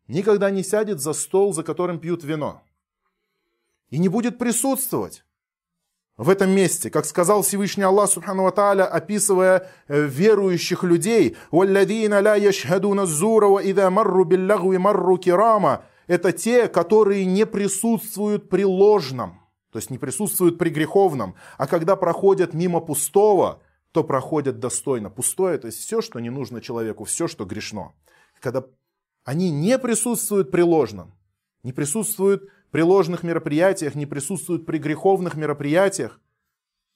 Никогда 0.08 0.52
не 0.52 0.64
сядет 0.64 1.00
за 1.00 1.14
стол, 1.14 1.54
за 1.54 1.64
которым 1.64 2.00
пьют 2.00 2.24
вино. 2.24 2.62
И 3.90 3.98
не 3.98 4.10
будет 4.10 4.38
присутствовать 4.38 5.24
в 6.18 6.30
этом 6.30 6.52
месте, 6.52 6.90
как 6.90 7.06
сказал 7.06 7.42
Всевышний 7.42 7.84
Аллах 7.84 8.10
Субхану 8.10 8.52
Тааля, 8.52 8.86
описывая 8.86 9.70
э, 9.88 10.06
верующих 10.06 10.84
людей, 10.84 11.36
это 16.08 16.32
те, 16.32 16.68
которые 16.68 17.26
не 17.26 17.46
присутствуют 17.46 18.50
при 18.50 18.66
ложном, 18.66 19.40
то 19.72 19.80
есть 19.80 19.90
не 19.90 19.98
присутствуют 19.98 20.58
при 20.58 20.70
греховном, 20.70 21.36
а 21.58 21.68
когда 21.68 21.96
проходят 21.96 22.54
мимо 22.54 22.82
пустого, 22.82 23.62
то 23.92 24.04
проходят 24.04 24.60
достойно. 24.60 25.10
Пустое, 25.10 25.58
то 25.58 25.68
есть 25.68 25.80
все, 25.80 26.02
что 26.02 26.20
не 26.20 26.30
нужно 26.30 26.62
человеку, 26.62 27.04
все, 27.04 27.28
что 27.28 27.46
грешно. 27.46 27.94
Когда 28.40 28.64
они 29.24 29.52
не 29.52 29.78
присутствуют 29.78 30.52
при 30.52 30.62
ложном, 30.62 31.14
не 31.64 31.74
присутствуют 31.74 32.50
при 32.72 32.82
ложных 32.82 33.24
мероприятиях, 33.24 33.96
не 33.96 34.06
присутствуют 34.06 34.66
при 34.66 34.78
греховных 34.78 35.36
мероприятиях, 35.36 36.20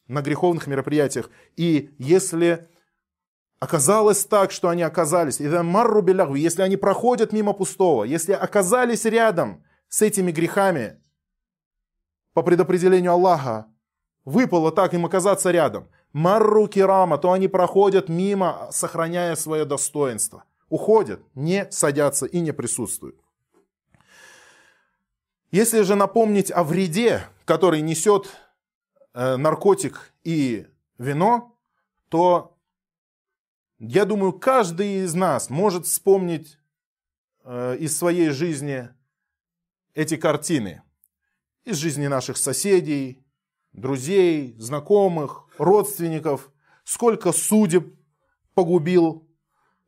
на 0.08 0.22
греховных 0.22 0.68
мероприятиях. 0.68 1.30
И 1.56 1.94
если 1.98 2.68
оказалось 3.60 4.26
так, 4.26 4.52
что 4.52 4.70
они 4.70 4.84
оказались, 4.84 5.40
если 5.40 6.62
они 6.62 6.78
проходят 6.78 7.34
мимо 7.34 7.54
пустого, 7.54 8.04
если 8.04 8.34
оказались 8.34 9.06
рядом 9.06 9.64
с 9.88 10.02
этими 10.02 10.32
грехами, 10.32 11.02
по 12.34 12.44
предопределению 12.44 13.14
Аллаха, 13.14 13.68
выпало 14.26 14.72
так 14.72 14.94
им 14.94 15.06
оказаться 15.06 15.52
рядом, 15.52 15.90
марру 16.16 16.70
кирама, 16.70 17.18
то 17.18 17.34
они 17.34 17.50
проходят 17.50 18.08
мимо, 18.08 18.70
сохраняя 18.72 19.36
свое 19.36 19.66
достоинство. 19.66 20.46
Уходят, 20.70 21.22
не 21.36 21.70
садятся 21.72 22.26
и 22.26 22.40
не 22.40 22.54
присутствуют. 22.54 23.20
Если 25.52 25.82
же 25.82 25.96
напомнить 25.96 26.52
о 26.52 26.64
вреде, 26.64 27.28
который 27.44 27.82
несет 27.82 28.34
э, 29.14 29.36
наркотик 29.36 30.14
и 30.24 30.68
вино, 30.98 31.58
то 32.08 32.58
я 33.80 34.06
думаю, 34.06 34.32
каждый 34.32 35.04
из 35.04 35.14
нас 35.16 35.50
может 35.50 35.86
вспомнить 35.86 36.58
э, 37.44 37.76
из 37.78 37.98
своей 37.98 38.30
жизни 38.30 38.88
эти 39.94 40.16
картины. 40.16 40.82
Из 41.66 41.76
жизни 41.76 42.08
наших 42.08 42.38
соседей, 42.38 43.22
друзей, 43.74 44.56
знакомых, 44.58 45.45
родственников. 45.58 46.52
Сколько 46.84 47.32
судеб 47.32 47.96
погубил 48.54 49.28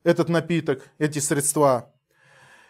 этот 0.03 0.29
напиток, 0.29 0.89
эти 0.97 1.19
средства. 1.19 1.93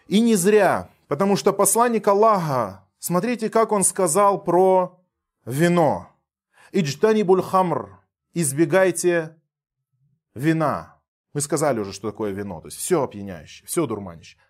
И 0.07 0.19
не 0.19 0.36
зря, 0.36 0.89
потому 1.07 1.36
что 1.36 1.53
посланник 1.53 2.07
Аллаха, 2.07 2.88
Смотрите, 2.99 3.49
как 3.49 3.71
он 3.71 3.83
сказал 3.83 4.43
про 4.43 4.99
вино. 5.45 6.10
Иджтанибуль 6.71 7.41
хамр. 7.41 7.99
Избегайте 8.33 9.38
вина. 10.33 10.99
Мы 11.33 11.41
сказали 11.41 11.79
уже, 11.79 11.93
что 11.93 12.12
такое 12.12 12.31
вино. 12.31 12.62
То 12.62 12.67
есть 12.67 12.77
все 12.77 13.03
опьяняющее, 13.03 13.65
все 13.67 13.86
дурманящее. 13.86 14.41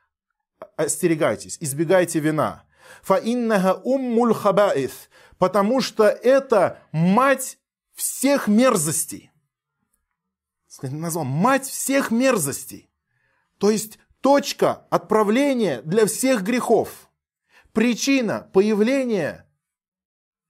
Остерегайтесь, 0.76 1.58
избегайте 1.60 2.20
вина. 2.20 2.64
Фаиннага 3.02 3.80
уммуль 3.84 4.34
хабаith. 4.34 5.10
Потому 5.38 5.82
что 5.82 6.06
это 6.06 6.80
мать 6.92 7.60
всех 7.98 8.48
мерзостей. 8.48 9.32
Назвал 10.82 11.26
мать 11.26 11.66
всех 11.66 12.12
мерзостей. 12.12 12.90
То 13.58 13.72
есть 13.72 14.00
точка 14.22 14.86
отправления 14.90 15.82
для 15.82 16.06
всех 16.06 16.44
грехов– 16.44 17.10
причина 17.78 18.50
появления 18.54 19.48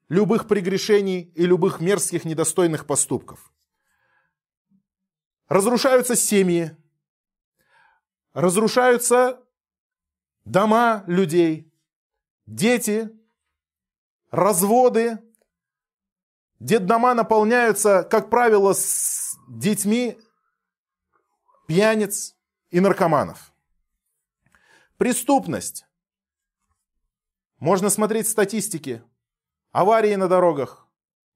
любых 0.07 0.47
прегрешений 0.47 1.23
и 1.35 1.45
любых 1.45 1.81
мерзких 1.81 2.23
недостойных 2.23 2.85
поступков. 2.85 3.51
Разрушаются 5.49 6.15
семьи, 6.15 6.77
разрушаются 8.31 9.43
дома 10.45 11.03
людей, 11.07 11.69
дети, 12.45 13.09
разводы. 14.31 15.19
Детдома 16.59 17.13
наполняются, 17.13 18.03
как 18.03 18.29
правило, 18.29 18.73
с 18.73 19.37
детьми 19.47 20.17
пьяниц 21.67 22.35
и 22.71 22.79
наркоманов. 22.79 23.53
Преступность 24.97 25.85
можно 27.59 27.89
смотреть 27.89 28.27
статистики. 28.27 29.03
Аварии 29.71 30.15
на 30.15 30.27
дорогах. 30.27 30.87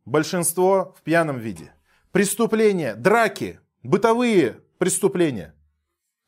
Большинство 0.05 0.95
в 0.97 1.03
пьяном 1.03 1.37
виде. 1.37 1.73
Преступления, 2.11 2.95
драки, 2.95 3.59
бытовые 3.83 4.61
преступления. 4.79 5.53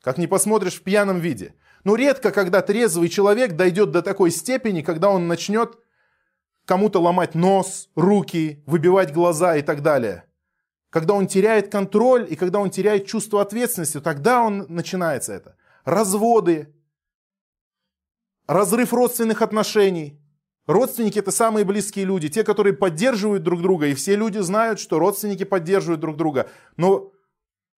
Как 0.00 0.18
не 0.18 0.28
посмотришь 0.28 0.74
в 0.74 0.82
пьяном 0.82 1.18
виде. 1.18 1.56
Но 1.82 1.96
редко, 1.96 2.30
когда 2.30 2.62
трезвый 2.62 3.08
человек 3.08 3.56
дойдет 3.56 3.90
до 3.90 4.02
такой 4.02 4.30
степени, 4.30 4.82
когда 4.82 5.10
он 5.10 5.26
начнет 5.26 5.78
кому-то 6.64 7.00
ломать 7.00 7.34
нос, 7.34 7.90
руки, 7.94 8.62
выбивать 8.66 9.12
глаза 9.12 9.56
и 9.56 9.62
так 9.62 9.82
далее. 9.82 10.24
Когда 10.90 11.14
он 11.14 11.26
теряет 11.26 11.70
контроль 11.70 12.26
и 12.30 12.36
когда 12.36 12.60
он 12.60 12.70
теряет 12.70 13.06
чувство 13.06 13.42
ответственности, 13.42 14.00
тогда 14.00 14.42
он 14.42 14.66
начинается 14.68 15.32
это. 15.32 15.56
Разводы, 15.84 16.72
разрыв 18.46 18.92
родственных 18.92 19.42
отношений. 19.42 20.20
Родственники 20.66 21.18
это 21.18 21.30
самые 21.30 21.64
близкие 21.64 22.06
люди, 22.06 22.30
те, 22.30 22.42
которые 22.42 22.72
поддерживают 22.72 23.42
друг 23.42 23.60
друга, 23.60 23.86
и 23.86 23.94
все 23.94 24.16
люди 24.16 24.38
знают, 24.38 24.80
что 24.80 24.98
родственники 24.98 25.44
поддерживают 25.44 26.00
друг 26.00 26.16
друга. 26.16 26.48
Но 26.78 27.12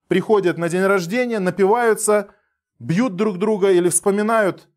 приходят 0.06 0.56
на 0.56 0.68
день 0.68 0.84
рождения, 0.84 1.40
напиваются, 1.40 2.28
бьют 2.78 3.16
друг 3.16 3.38
друга 3.38 3.72
или 3.72 3.88
вспоминают 3.88 4.68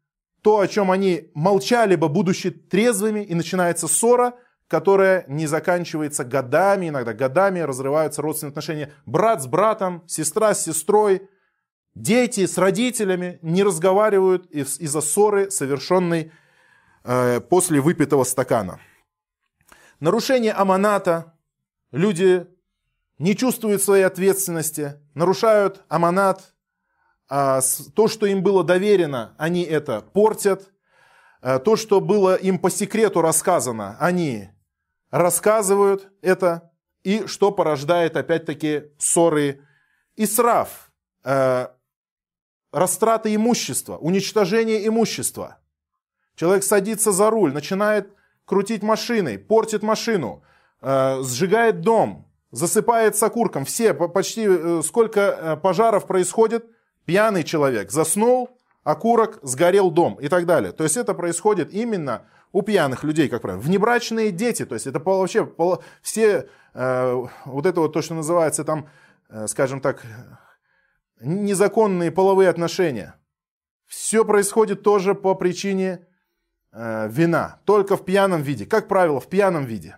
то, 0.41 0.59
о 0.59 0.67
чем 0.67 0.91
они 0.91 1.29
молчали 1.33 1.95
бы, 1.95 2.09
будучи 2.09 2.49
трезвыми, 2.51 3.21
и 3.21 3.33
начинается 3.35 3.87
ссора, 3.87 4.35
которая 4.67 5.25
не 5.27 5.47
заканчивается 5.47 6.23
годами, 6.23 6.89
иногда 6.89 7.13
годами 7.13 7.59
разрываются 7.59 8.21
родственные 8.21 8.51
отношения. 8.51 8.93
Брат 9.05 9.41
с 9.41 9.47
братом, 9.47 10.03
сестра 10.07 10.53
с 10.53 10.63
сестрой, 10.63 11.27
дети 11.95 12.45
с 12.45 12.57
родителями 12.57 13.39
не 13.41 13.63
разговаривают 13.63 14.45
из-за 14.51 15.01
ссоры, 15.01 15.49
совершенной 15.49 16.31
э, 17.03 17.41
после 17.41 17.81
выпитого 17.81 18.23
стакана. 18.23 18.79
Нарушение 19.99 20.53
аманата. 20.53 21.33
Люди 21.91 22.47
не 23.17 23.35
чувствуют 23.35 23.81
своей 23.81 24.03
ответственности, 24.03 24.93
нарушают 25.13 25.83
аманат, 25.89 26.53
а, 27.29 27.61
то, 27.93 28.07
что 28.07 28.25
им 28.25 28.41
было 28.41 28.63
доверено, 28.63 29.35
они 29.37 29.61
это 29.61 30.01
портят. 30.01 30.71
А, 31.41 31.59
то, 31.59 31.75
что 31.75 32.01
было 32.01 32.35
им 32.35 32.57
по 32.57 32.71
секрету 32.71 33.21
рассказано, 33.21 33.95
они 33.99 34.49
рассказывают 35.11 36.11
это. 36.21 36.71
И 37.03 37.27
что 37.27 37.51
порождает 37.51 38.17
опять-таки 38.17 38.91
ссоры 38.97 39.61
и 40.15 40.25
срав, 40.25 40.91
а, 41.23 41.71
растраты 42.71 43.33
имущества, 43.33 43.97
уничтожение 43.97 44.85
имущества. 44.87 45.59
Человек 46.35 46.63
садится 46.63 47.11
за 47.11 47.29
руль, 47.29 47.53
начинает 47.53 48.11
крутить 48.45 48.81
машиной, 48.81 49.37
портит 49.37 49.83
машину, 49.83 50.43
сжигает 50.81 51.81
дом, 51.81 52.31
засыпает 52.51 53.15
с 53.17 53.23
окурком. 53.23 53.65
Все, 53.65 53.93
почти 53.93 54.45
э, 54.47 54.81
сколько 54.83 55.19
э, 55.19 55.57
пожаров 55.57 56.07
происходит– 56.07 56.65
Пьяный 57.09 57.43
человек 57.43 57.89
заснул, 57.89 58.51
окурок, 58.83 59.39
сгорел 59.41 59.89
дом 59.89 60.19
и 60.21 60.27
так 60.27 60.45
далее. 60.45 60.71
То 60.71 60.83
есть 60.83 60.95
это 60.95 61.15
происходит 61.15 61.73
именно 61.73 62.27
у 62.51 62.61
пьяных 62.61 63.03
людей, 63.03 63.29
как 63.29 63.41
правило. 63.41 63.59
Внебрачные 63.59 64.29
дети, 64.29 64.63
то 64.63 64.75
есть 64.75 64.85
это 64.85 64.99
вообще 64.99 65.51
все 66.03 66.47
э, 66.75 67.25
вот 67.45 67.65
это 67.65 67.81
вот 67.81 67.93
то, 67.93 68.03
что 68.03 68.13
называется 68.13 68.63
там, 68.63 68.87
э, 69.29 69.47
скажем 69.47 69.81
так, 69.81 70.05
незаконные 71.19 72.11
половые 72.11 72.47
отношения. 72.47 73.15
Все 73.87 74.23
происходит 74.23 74.83
тоже 74.83 75.15
по 75.15 75.33
причине 75.33 76.05
э, 76.71 77.09
вина, 77.09 77.59
только 77.65 77.97
в 77.97 78.05
пьяном 78.05 78.43
виде. 78.43 78.67
Как 78.67 78.87
правило, 78.87 79.19
в 79.19 79.25
пьяном 79.29 79.65
виде. 79.65 79.97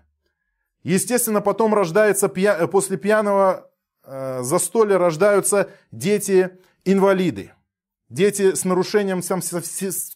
Естественно, 0.83 1.41
потом 1.41 1.73
рождается 1.73 2.29
пья... 2.29 2.65
после 2.69 2.95
пьяного 2.95 3.69
э, 4.05 4.43
застолья 4.43 4.97
рождаются 4.97 5.69
дети 5.91 6.57
инвалиды, 6.85 7.53
дети 8.09 8.53
с 8.53 8.65
нарушением 8.65 9.21
там, 9.21 9.41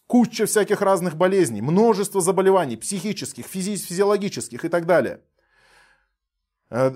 куча 0.06 0.46
всяких 0.46 0.80
разных 0.80 1.16
болезней, 1.16 1.62
множество 1.62 2.20
заболеваний 2.20 2.76
психических, 2.76 3.46
физи 3.46 3.76
физиологических 3.76 4.64
и 4.64 4.68
так 4.68 4.86
далее. 4.86 5.20
Э, 6.70 6.94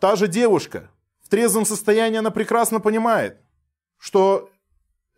та 0.00 0.16
же 0.16 0.28
девушка 0.28 0.90
в 1.20 1.28
трезвом 1.28 1.64
состоянии, 1.64 2.18
она 2.18 2.30
прекрасно 2.30 2.80
понимает, 2.80 3.40
что 3.98 4.50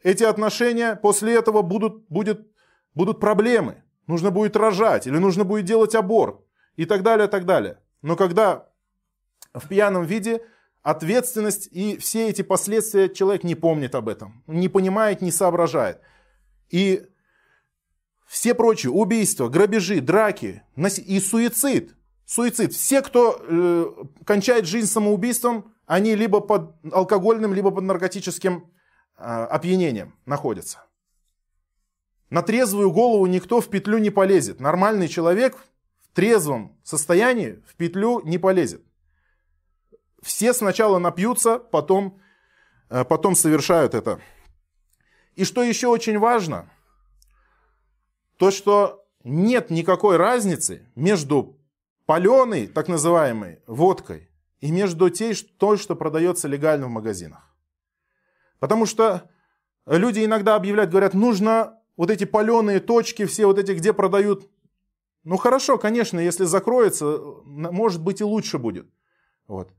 эти 0.02 0.24
отношения 0.24 0.96
после 0.96 1.34
этого 1.34 1.62
будут, 1.62 2.08
будет, 2.08 2.46
будут 2.94 3.20
проблемы. 3.20 3.82
Нужно 4.06 4.30
будет 4.30 4.56
рожать 4.56 5.06
или 5.06 5.18
нужно 5.18 5.44
будет 5.44 5.66
делать 5.66 5.94
аборт 5.94 6.40
и 6.76 6.86
так 6.86 7.02
далее, 7.02 7.28
так 7.28 7.44
далее. 7.44 7.78
Но 8.00 8.16
когда 8.16 8.68
в 9.52 9.68
пьяном 9.68 10.04
виде 10.04 10.40
ответственность 10.88 11.68
и 11.70 11.98
все 11.98 12.30
эти 12.30 12.40
последствия 12.40 13.10
человек 13.10 13.44
не 13.44 13.54
помнит 13.54 13.94
об 13.94 14.08
этом, 14.08 14.42
не 14.46 14.70
понимает, 14.70 15.20
не 15.20 15.30
соображает. 15.30 16.00
И 16.70 17.06
все 18.26 18.54
прочие 18.54 18.90
убийства, 18.90 19.48
грабежи, 19.48 20.00
драки 20.00 20.62
и 20.76 21.20
суицид. 21.20 21.94
Суицид. 22.24 22.72
Все, 22.72 23.02
кто 23.02 23.38
э, 23.38 23.86
кончает 24.24 24.64
жизнь 24.64 24.86
самоубийством, 24.86 25.74
они 25.84 26.14
либо 26.14 26.40
под 26.40 26.74
алкогольным, 26.90 27.52
либо 27.52 27.70
под 27.70 27.84
наркотическим 27.84 28.70
э, 29.18 29.22
опьянением 29.22 30.14
находятся. 30.24 30.84
На 32.30 32.40
трезвую 32.40 32.90
голову 32.92 33.26
никто 33.26 33.60
в 33.60 33.68
петлю 33.68 33.98
не 33.98 34.08
полезет. 34.10 34.58
Нормальный 34.58 35.08
человек 35.08 35.56
в 36.00 36.14
трезвом 36.14 36.78
состоянии 36.82 37.62
в 37.66 37.74
петлю 37.74 38.22
не 38.24 38.38
полезет. 38.38 38.87
Все 40.22 40.52
сначала 40.52 40.98
напьются, 40.98 41.58
потом, 41.58 42.20
э, 42.90 43.04
потом 43.04 43.34
совершают 43.34 43.94
это. 43.94 44.20
И 45.36 45.44
что 45.44 45.62
еще 45.62 45.86
очень 45.88 46.18
важно, 46.18 46.68
то 48.36 48.50
что 48.50 49.04
нет 49.24 49.70
никакой 49.70 50.16
разницы 50.16 50.86
между 50.94 51.58
паленой, 52.06 52.66
так 52.66 52.88
называемой, 52.88 53.60
водкой, 53.66 54.28
и 54.60 54.72
между 54.72 55.10
той, 55.10 55.76
что 55.76 55.94
продается 55.94 56.48
легально 56.48 56.86
в 56.86 56.90
магазинах. 56.90 57.54
Потому 58.58 58.86
что 58.86 59.30
люди 59.86 60.24
иногда 60.24 60.56
объявляют, 60.56 60.90
говорят, 60.90 61.14
нужно 61.14 61.78
вот 61.96 62.10
эти 62.10 62.24
паленые 62.24 62.80
точки, 62.80 63.26
все 63.26 63.46
вот 63.46 63.58
эти, 63.58 63.72
где 63.72 63.92
продают. 63.92 64.48
Ну 65.24 65.36
хорошо, 65.36 65.78
конечно, 65.78 66.18
если 66.18 66.44
закроется, 66.44 67.18
может 67.44 68.02
быть 68.02 68.20
и 68.20 68.24
лучше 68.24 68.58
будет. 68.58 68.88
Вот. 69.46 69.72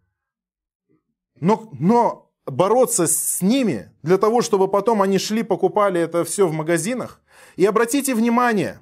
Но, 1.39 1.69
но 1.80 2.32
бороться 2.45 3.08
с 3.08 3.41
ними 3.41 3.91
для 4.04 4.17
того, 4.17 4.41
чтобы 4.41 4.67
потом 4.67 5.02
они 5.02 5.17
шли, 5.17 5.43
покупали 5.43 6.02
это 6.02 6.23
все 6.23 6.47
в 6.47 6.54
магазинах. 6.54 7.21
И 7.56 7.65
обратите 7.65 8.13
внимание, 8.15 8.80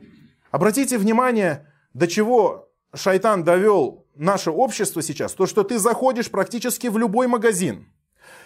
обратите 0.52 0.98
внимание, 0.98 1.72
до 1.94 2.08
чего 2.08 2.70
шайтан 2.94 3.44
довел 3.44 4.06
наше 4.16 4.52
общество 4.52 5.02
сейчас, 5.02 5.34
то, 5.34 5.46
что 5.46 5.64
ты 5.64 5.78
заходишь 5.78 6.32
практически 6.32 6.88
в 6.88 6.98
любой 6.98 7.28
магазин 7.28 7.92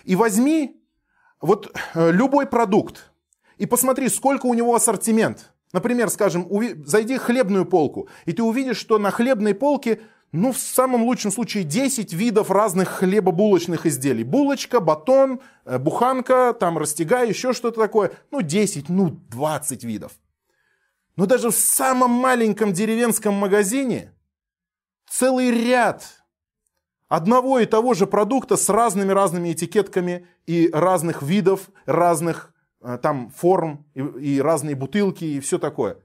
и 0.04 0.16
возьми 0.16 0.82
вот 1.40 1.76
э, 1.94 2.12
любой 2.12 2.46
продукт 2.46 3.12
и 3.58 3.66
посмотри, 3.66 4.10
сколько 4.10 4.48
у 4.48 4.54
него 4.54 4.76
ассортимент. 4.76 5.54
Например, 5.72 6.10
скажем, 6.10 6.48
зайди 6.86 7.18
в 7.18 7.22
хлебную 7.22 7.66
полку, 7.66 8.10
и 8.26 8.34
ты 8.34 8.44
увидишь, 8.44 8.78
что 8.78 8.98
на 8.98 9.12
хлебной 9.12 9.54
полке 9.54 10.02
ну, 10.32 10.54
в 10.54 10.58
самом 10.58 11.04
лучшем 11.04 11.30
случае 11.32 11.66
10 11.66 12.14
видов 12.14 12.52
разных 12.52 12.88
хлебобулочных 12.90 13.86
изделий. 13.86 14.24
Булочка, 14.24 14.80
батон, 14.80 15.42
э, 15.66 15.78
буханка, 15.78 16.56
там 16.58 16.78
растягай, 16.78 17.28
еще 17.28 17.52
что-то 17.52 17.82
такое. 17.82 18.12
Ну, 18.32 18.42
10, 18.42 18.88
ну, 18.88 19.10
20 19.10 19.84
видов. 19.84 20.14
Но 21.18 21.26
даже 21.26 21.50
в 21.50 21.56
самом 21.56 22.12
маленьком 22.12 22.72
деревенском 22.72 23.34
магазине 23.34 24.14
целый 25.10 25.52
ряд 25.52 26.06
одного 27.10 27.60
и 27.60 27.66
того 27.66 27.94
же 27.94 28.08
продукта 28.08 28.56
с 28.56 28.70
разными-разными 28.70 29.52
этикетками 29.52 30.28
и 30.46 30.70
разных 30.72 31.22
видов, 31.22 31.70
разных 31.86 32.54
э, 32.80 32.98
там 33.02 33.32
форм 33.32 33.86
и, 33.96 34.00
и 34.00 34.42
разные 34.42 34.76
бутылки 34.76 35.26
и 35.26 35.42
все 35.42 35.60
такое. 35.60 35.98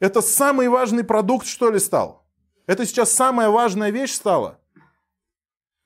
Это 0.00 0.20
самый 0.20 0.68
важный 0.68 1.02
продукт, 1.02 1.46
что 1.46 1.70
ли, 1.70 1.78
стал? 1.78 2.25
Это 2.66 2.84
сейчас 2.84 3.12
самая 3.12 3.48
важная 3.48 3.90
вещь 3.90 4.12
стала. 4.12 4.58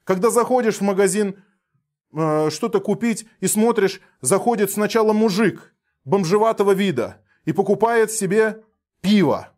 Когда 0.05 0.31
заходишь 0.31 0.77
в 0.77 0.81
магазин 0.81 1.43
э, 2.13 2.51
что-то 2.51 2.81
купить 2.81 3.27
и 3.41 3.47
смотришь, 3.47 4.01
заходит 4.21 4.71
сначала 4.71 5.13
мужик 5.13 5.75
бомжеватого 6.05 6.73
вида 6.73 7.23
и 7.45 7.53
покупает 7.53 8.11
себе 8.11 8.65
пиво. 9.01 9.53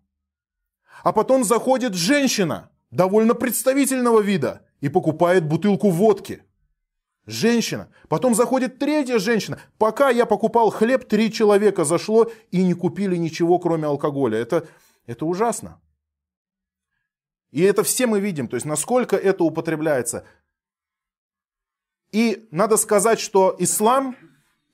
А 1.05 1.13
потом 1.13 1.45
заходит 1.45 1.95
женщина 1.95 2.71
довольно 2.91 3.35
представительного 3.35 4.21
вида 4.21 4.67
и 4.81 4.89
покупает 4.89 5.47
бутылку 5.47 5.91
водки. 5.91 6.43
Женщина. 7.25 7.89
Потом 8.09 8.35
заходит 8.35 8.81
третья 8.81 9.19
женщина. 9.19 9.61
Пока 9.79 10.11
я 10.11 10.27
покупал 10.27 10.71
хлеб, 10.71 11.09
три 11.09 11.33
человека 11.33 11.85
зашло 11.85 12.31
и 12.51 12.65
не 12.65 12.75
купили 12.75 13.17
ничего, 13.17 13.61
кроме 13.61 13.87
алкоголя. 13.87 14.39
Это, 14.39 14.67
это 15.07 15.25
ужасно. 15.25 15.81
И 17.53 17.63
это 17.63 17.83
все 17.83 18.07
мы 18.07 18.19
видим, 18.19 18.49
то 18.49 18.57
есть 18.57 18.67
насколько 18.67 19.15
это 19.15 19.45
употребляется. 19.45 20.25
И 22.11 22.49
надо 22.51 22.77
сказать, 22.77 23.21
что 23.21 23.55
ислам, 23.59 24.17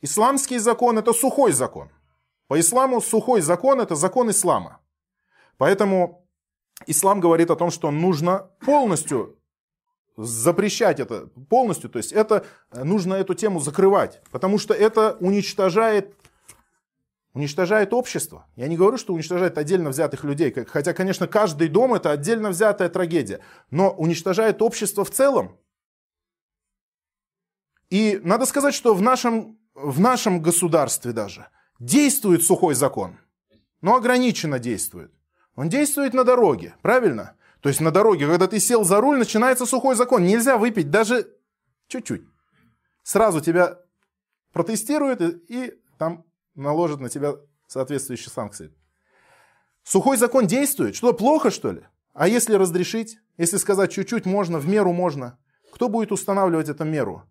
исламский 0.00 0.58
закон 0.58 0.98
это 0.98 1.12
сухой 1.12 1.52
закон. 1.52 1.90
По 2.46 2.58
исламу 2.58 3.00
сухой 3.00 3.40
закон 3.40 3.80
это 3.80 3.94
закон 3.94 4.30
ислама. 4.30 4.80
Поэтому 5.56 6.24
ислам 6.86 7.20
говорит 7.20 7.50
о 7.50 7.56
том, 7.56 7.70
что 7.70 7.90
нужно 7.90 8.48
полностью 8.60 9.36
запрещать 10.16 10.98
это 10.98 11.28
полностью, 11.48 11.90
то 11.90 11.98
есть 11.98 12.12
это 12.12 12.44
нужно 12.72 13.14
эту 13.14 13.34
тему 13.34 13.60
закрывать, 13.60 14.20
потому 14.32 14.58
что 14.58 14.74
это 14.74 15.16
уничтожает 15.20 16.14
уничтожает 17.34 17.92
общество. 17.92 18.46
Я 18.56 18.68
не 18.68 18.76
говорю, 18.76 18.98
что 18.98 19.14
уничтожает 19.14 19.58
отдельно 19.58 19.90
взятых 19.90 20.24
людей, 20.24 20.52
хотя, 20.66 20.92
конечно, 20.92 21.26
каждый 21.26 21.68
дом 21.68 21.94
это 21.94 22.10
отдельно 22.10 22.50
взятая 22.50 22.88
трагедия, 22.88 23.40
но 23.70 23.90
уничтожает 23.90 24.62
общество 24.62 25.04
в 25.04 25.10
целом. 25.10 25.58
И 27.90 28.20
надо 28.22 28.44
сказать, 28.46 28.74
что 28.74 28.94
в 28.94 29.02
нашем 29.02 29.58
в 29.78 30.00
нашем 30.00 30.42
государстве 30.42 31.12
даже 31.12 31.48
действует 31.78 32.42
сухой 32.42 32.74
закон, 32.74 33.18
но 33.80 33.94
ограниченно 33.94 34.58
действует. 34.58 35.12
Он 35.54 35.68
действует 35.68 36.14
на 36.14 36.24
дороге, 36.24 36.74
правильно? 36.82 37.36
То 37.60 37.68
есть 37.68 37.80
на 37.80 37.90
дороге, 37.90 38.26
когда 38.26 38.46
ты 38.46 38.60
сел 38.60 38.84
за 38.84 39.00
руль, 39.00 39.18
начинается 39.18 39.66
сухой 39.66 39.94
закон. 39.94 40.24
Нельзя 40.24 40.56
выпить 40.56 40.90
даже 40.90 41.28
чуть-чуть. 41.88 42.22
Сразу 43.02 43.40
тебя 43.40 43.78
протестируют 44.52 45.20
и, 45.20 45.28
и 45.48 45.74
там 45.98 46.24
наложат 46.58 47.00
на 47.00 47.08
тебя 47.08 47.34
соответствующие 47.66 48.30
санкции. 48.30 48.70
Сухой 49.84 50.16
закон 50.16 50.46
действует. 50.46 50.94
Что, 50.94 51.12
плохо, 51.12 51.50
что 51.50 51.72
ли? 51.72 51.82
А 52.12 52.28
если 52.28 52.54
разрешить? 52.54 53.18
Если 53.38 53.56
сказать 53.56 53.92
чуть-чуть 53.92 54.26
можно, 54.26 54.58
в 54.58 54.68
меру 54.68 54.92
можно. 54.92 55.38
Кто 55.72 55.88
будет 55.88 56.12
устанавливать 56.12 56.68
эту 56.68 56.84
меру? 56.84 57.22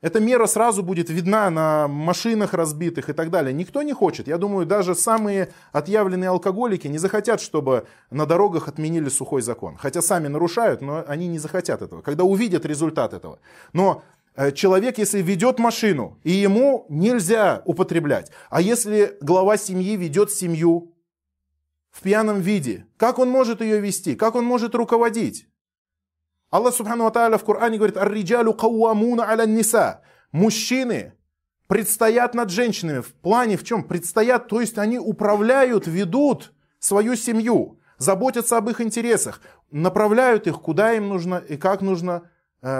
Эта 0.00 0.20
мера 0.20 0.46
сразу 0.46 0.82
будет 0.82 1.08
видна 1.08 1.48
на 1.48 1.88
машинах 1.88 2.52
разбитых 2.52 3.08
и 3.08 3.14
так 3.14 3.30
далее. 3.30 3.54
Никто 3.54 3.82
не 3.82 3.94
хочет. 3.94 4.28
Я 4.28 4.36
думаю, 4.36 4.66
даже 4.66 4.94
самые 4.94 5.50
отъявленные 5.72 6.28
алкоголики 6.28 6.86
не 6.88 6.98
захотят, 6.98 7.40
чтобы 7.40 7.86
на 8.10 8.26
дорогах 8.26 8.68
отменили 8.68 9.08
сухой 9.08 9.40
закон. 9.40 9.76
Хотя 9.78 10.02
сами 10.02 10.28
нарушают, 10.28 10.82
но 10.82 11.02
они 11.08 11.26
не 11.26 11.38
захотят 11.38 11.80
этого, 11.80 12.02
когда 12.02 12.24
увидят 12.24 12.66
результат 12.66 13.14
этого. 13.14 13.38
Но 13.72 14.02
человек, 14.54 14.98
если 14.98 15.22
ведет 15.22 15.58
машину, 15.58 16.18
и 16.24 16.32
ему 16.32 16.86
нельзя 16.88 17.62
употреблять, 17.64 18.30
а 18.50 18.60
если 18.60 19.16
глава 19.20 19.56
семьи 19.56 19.96
ведет 19.96 20.30
семью 20.30 20.94
в 21.90 22.02
пьяном 22.02 22.40
виде, 22.40 22.86
как 22.96 23.18
он 23.18 23.30
может 23.30 23.60
ее 23.60 23.80
вести, 23.80 24.16
как 24.16 24.34
он 24.34 24.44
может 24.44 24.74
руководить? 24.74 25.46
Аллах 26.50 26.74
Субхану 26.74 27.10
Тааля 27.10 27.36
в 27.36 27.44
Коране 27.44 27.78
говорит, 27.78 27.96
«Ар-риджалю 27.96 28.54
кауамуна 28.54 29.28
аля 29.28 29.44
ниса». 29.44 30.02
Мужчины 30.30 31.14
предстоят 31.66 32.34
над 32.34 32.50
женщинами. 32.50 33.00
В 33.00 33.12
плане 33.12 33.56
в 33.56 33.64
чем? 33.64 33.82
Предстоят, 33.82 34.48
то 34.48 34.60
есть 34.60 34.78
они 34.78 34.98
управляют, 34.98 35.86
ведут 35.88 36.52
свою 36.78 37.16
семью, 37.16 37.80
заботятся 37.98 38.56
об 38.56 38.70
их 38.70 38.80
интересах, 38.80 39.40
направляют 39.70 40.46
их, 40.46 40.60
куда 40.60 40.92
им 40.92 41.08
нужно 41.08 41.36
и 41.36 41.56
как 41.56 41.80
нужно 41.80 42.22
э, 42.22 42.33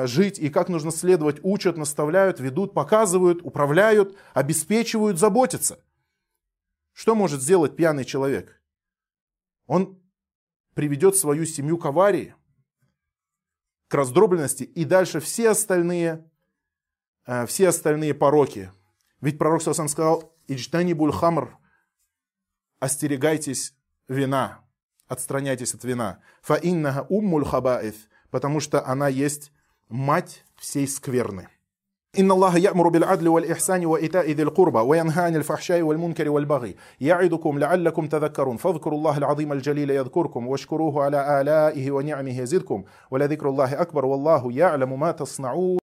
жить, 0.06 0.38
и 0.38 0.48
как 0.48 0.68
нужно 0.68 0.90
следовать, 0.90 1.40
учат, 1.42 1.76
наставляют, 1.76 2.40
ведут, 2.40 2.72
показывают, 2.72 3.40
управляют, 3.42 4.16
обеспечивают, 4.32 5.18
заботятся. 5.18 5.78
Что 6.92 7.14
может 7.14 7.42
сделать 7.42 7.76
пьяный 7.76 8.04
человек? 8.04 8.62
Он 9.66 10.00
приведет 10.74 11.16
свою 11.16 11.44
семью 11.44 11.76
к 11.76 11.86
аварии– 11.86 12.34
к 13.88 13.94
раздробленности 13.94 14.64
и 14.64 14.84
дальше 14.84 15.20
все 15.20 15.50
остальные, 15.50 16.28
э, 17.26 17.46
все 17.46 17.68
остальные 17.68 18.12
пороки. 18.12 18.72
Ведь 19.20 19.38
пророк 19.38 19.62
сам 19.62 19.88
сказал, 19.88 20.36
«Иджтанибуль 20.48 21.12
хамр» 21.12 21.56
остерегайтесь 22.80 23.74
вина, 24.08 24.64
отстраняйтесь 25.06 25.74
от 25.74 25.84
вина. 25.84 26.20
Фа 26.42 26.58
иннага 26.60 27.06
уммуль 27.08 27.44
хабаиф, 27.44 27.94
потому 28.30 28.58
что 28.58 28.84
она 28.84 29.08
есть 29.08 29.52
мать 29.93 30.43
всей 30.55 30.87
скверны. 30.87 31.47
إن 32.17 32.31
الله 32.31 32.57
يأمر 32.57 32.87
بالعدل 32.87 33.27
والإحسان 33.27 33.85
وإيتاء 33.85 34.31
ذي 34.31 34.43
القربى 34.43 34.79
وينهى 34.79 35.23
عن 35.23 35.35
الفحشاء 35.35 35.81
والمنكر 35.81 36.29
والبغي 36.29 36.75
يعظكم 37.01 37.59
لعلكم 37.59 38.07
تذكرون 38.07 38.57
فاذكروا 38.57 38.97
الله 38.97 39.17
العظيم 39.17 39.51
الجليل 39.51 39.89
يذكركم 39.89 40.47
واشكروه 40.47 41.03
على 41.03 41.41
آلائه 41.41 41.91
ونعمه 41.91 42.39
يزدكم 42.39 42.83
ولذكر 43.11 43.49
الله 43.49 43.81
أكبر 43.81 44.05
والله 44.05 44.51
يعلم 44.51 44.99
ما 44.99 45.11
تصنعون 45.11 45.77